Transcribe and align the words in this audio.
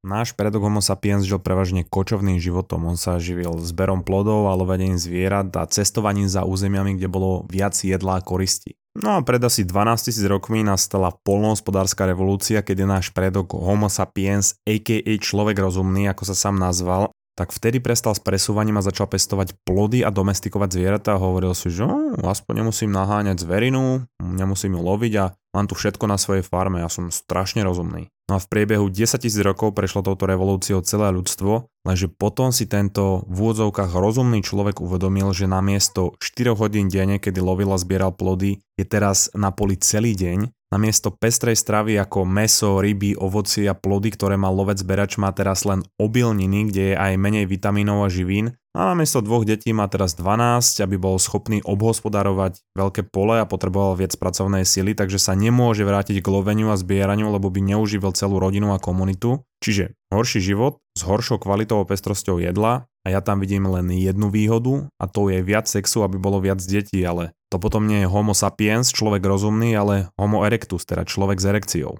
Náš 0.00 0.32
predok 0.32 0.64
Homo 0.64 0.80
sapiens 0.80 1.28
žil 1.28 1.36
prevažne 1.36 1.84
kočovným 1.84 2.40
životom. 2.40 2.88
On 2.88 2.96
sa 2.96 3.20
živil 3.20 3.60
zberom 3.60 4.00
plodov 4.00 4.48
a 4.48 4.56
lovením 4.56 4.96
zvierat 4.96 5.52
a 5.60 5.68
cestovaním 5.68 6.24
za 6.24 6.48
územiami, 6.48 6.96
kde 6.96 7.08
bolo 7.12 7.44
viac 7.52 7.76
jedla 7.76 8.18
a 8.18 8.24
koristi. 8.24 8.80
No 8.96 9.14
a 9.14 9.22
pred 9.22 9.38
asi 9.44 9.62
12 9.62 10.10
000 10.10 10.34
rokmi 10.40 10.64
nastala 10.64 11.12
polnohospodárska 11.12 12.08
revolúcia, 12.08 12.64
keď 12.64 12.88
náš 12.88 13.06
predok 13.12 13.54
Homo 13.54 13.92
sapiens, 13.92 14.58
a.k.a. 14.66 15.12
človek 15.20 15.60
rozumný, 15.60 16.10
ako 16.10 16.26
sa 16.26 16.34
sám 16.34 16.58
nazval, 16.58 17.12
tak 17.40 17.56
vtedy 17.56 17.80
prestal 17.80 18.12
s 18.12 18.20
presúvaním 18.20 18.76
a 18.76 18.84
začal 18.84 19.08
pestovať 19.08 19.56
plody 19.64 20.04
a 20.04 20.12
domestikovať 20.12 20.76
zvieratá 20.76 21.16
a 21.16 21.24
hovoril 21.24 21.56
si, 21.56 21.72
že 21.72 21.88
aspoň 22.20 22.60
nemusím 22.60 22.92
naháňať 22.92 23.40
zverinu, 23.40 24.04
nemusím 24.20 24.76
ju 24.76 24.80
loviť 24.84 25.12
a 25.16 25.32
mám 25.56 25.64
tu 25.64 25.72
všetko 25.72 26.04
na 26.04 26.20
svojej 26.20 26.44
farme, 26.44 26.84
ja 26.84 26.92
som 26.92 27.08
strašne 27.08 27.64
rozumný. 27.64 28.12
No 28.28 28.36
a 28.36 28.44
v 28.44 28.50
priebehu 28.52 28.92
10 28.92 29.24
tisíc 29.24 29.40
rokov 29.40 29.72
prešlo 29.72 30.04
touto 30.04 30.28
revolúciou 30.28 30.84
celé 30.84 31.08
ľudstvo, 31.16 31.64
lenže 31.88 32.12
potom 32.12 32.52
si 32.52 32.68
tento 32.68 33.24
v 33.24 33.36
úvodzovkách 33.40 33.88
rozumný 33.88 34.44
človek 34.44 34.84
uvedomil, 34.84 35.32
že 35.32 35.48
namiesto 35.48 36.20
4 36.20 36.52
hodín 36.60 36.92
denne, 36.92 37.16
kedy 37.16 37.40
lovil 37.40 37.72
a 37.72 37.80
zbieral 37.80 38.12
plody, 38.12 38.60
je 38.76 38.84
teraz 38.84 39.32
na 39.32 39.48
poli 39.48 39.80
celý 39.80 40.12
deň. 40.12 40.59
Namiesto 40.70 41.10
pestrej 41.10 41.58
stravy 41.58 41.98
ako 41.98 42.22
meso, 42.22 42.78
ryby, 42.78 43.18
ovocie 43.18 43.66
a 43.66 43.74
plody, 43.74 44.14
ktoré 44.14 44.38
mal 44.38 44.54
lovec 44.54 44.78
berač, 44.86 45.18
má 45.18 45.34
teraz 45.34 45.66
len 45.66 45.82
obilniny, 45.98 46.70
kde 46.70 46.82
je 46.90 46.96
aj 46.96 47.18
menej 47.18 47.50
vitamínov 47.50 48.06
a 48.06 48.08
živín 48.08 48.54
a 48.70 48.86
namiesto 48.94 49.18
dvoch 49.18 49.42
detí 49.42 49.74
má 49.74 49.90
teraz 49.90 50.14
12, 50.14 50.86
aby 50.86 50.94
bol 50.94 51.18
schopný 51.18 51.58
obhospodarovať 51.66 52.62
veľké 52.78 53.02
pole 53.10 53.42
a 53.42 53.48
potreboval 53.48 53.98
viac 53.98 54.14
pracovnej 54.14 54.62
sily, 54.62 54.94
takže 54.94 55.18
sa 55.18 55.34
nemôže 55.34 55.82
vrátiť 55.82 56.22
k 56.22 56.30
loveniu 56.30 56.70
a 56.70 56.78
zbieraniu, 56.78 57.34
lebo 57.34 57.50
by 57.50 57.66
neuživil 57.66 58.14
celú 58.14 58.38
rodinu 58.38 58.70
a 58.70 58.78
komunitu. 58.78 59.42
Čiže 59.58 59.98
horší 60.14 60.38
život 60.38 60.78
s 60.94 61.02
horšou 61.02 61.42
kvalitou 61.42 61.82
a 61.82 61.88
pestrosťou 61.88 62.38
jedla 62.38 62.86
a 63.02 63.06
ja 63.10 63.18
tam 63.18 63.42
vidím 63.42 63.66
len 63.66 63.90
jednu 63.90 64.30
výhodu 64.30 64.86
a 65.02 65.10
to 65.10 65.34
je 65.34 65.42
viac 65.42 65.66
sexu, 65.66 66.06
aby 66.06 66.22
bolo 66.22 66.38
viac 66.38 66.62
detí, 66.62 67.02
ale 67.02 67.34
to 67.50 67.58
potom 67.58 67.90
nie 67.90 68.06
je 68.06 68.08
homo 68.08 68.30
sapiens, 68.30 68.94
človek 68.94 69.26
rozumný, 69.26 69.74
ale 69.74 70.14
homo 70.14 70.46
erectus, 70.46 70.86
teda 70.86 71.02
človek 71.02 71.42
s 71.42 71.46
erekciou. 71.50 71.92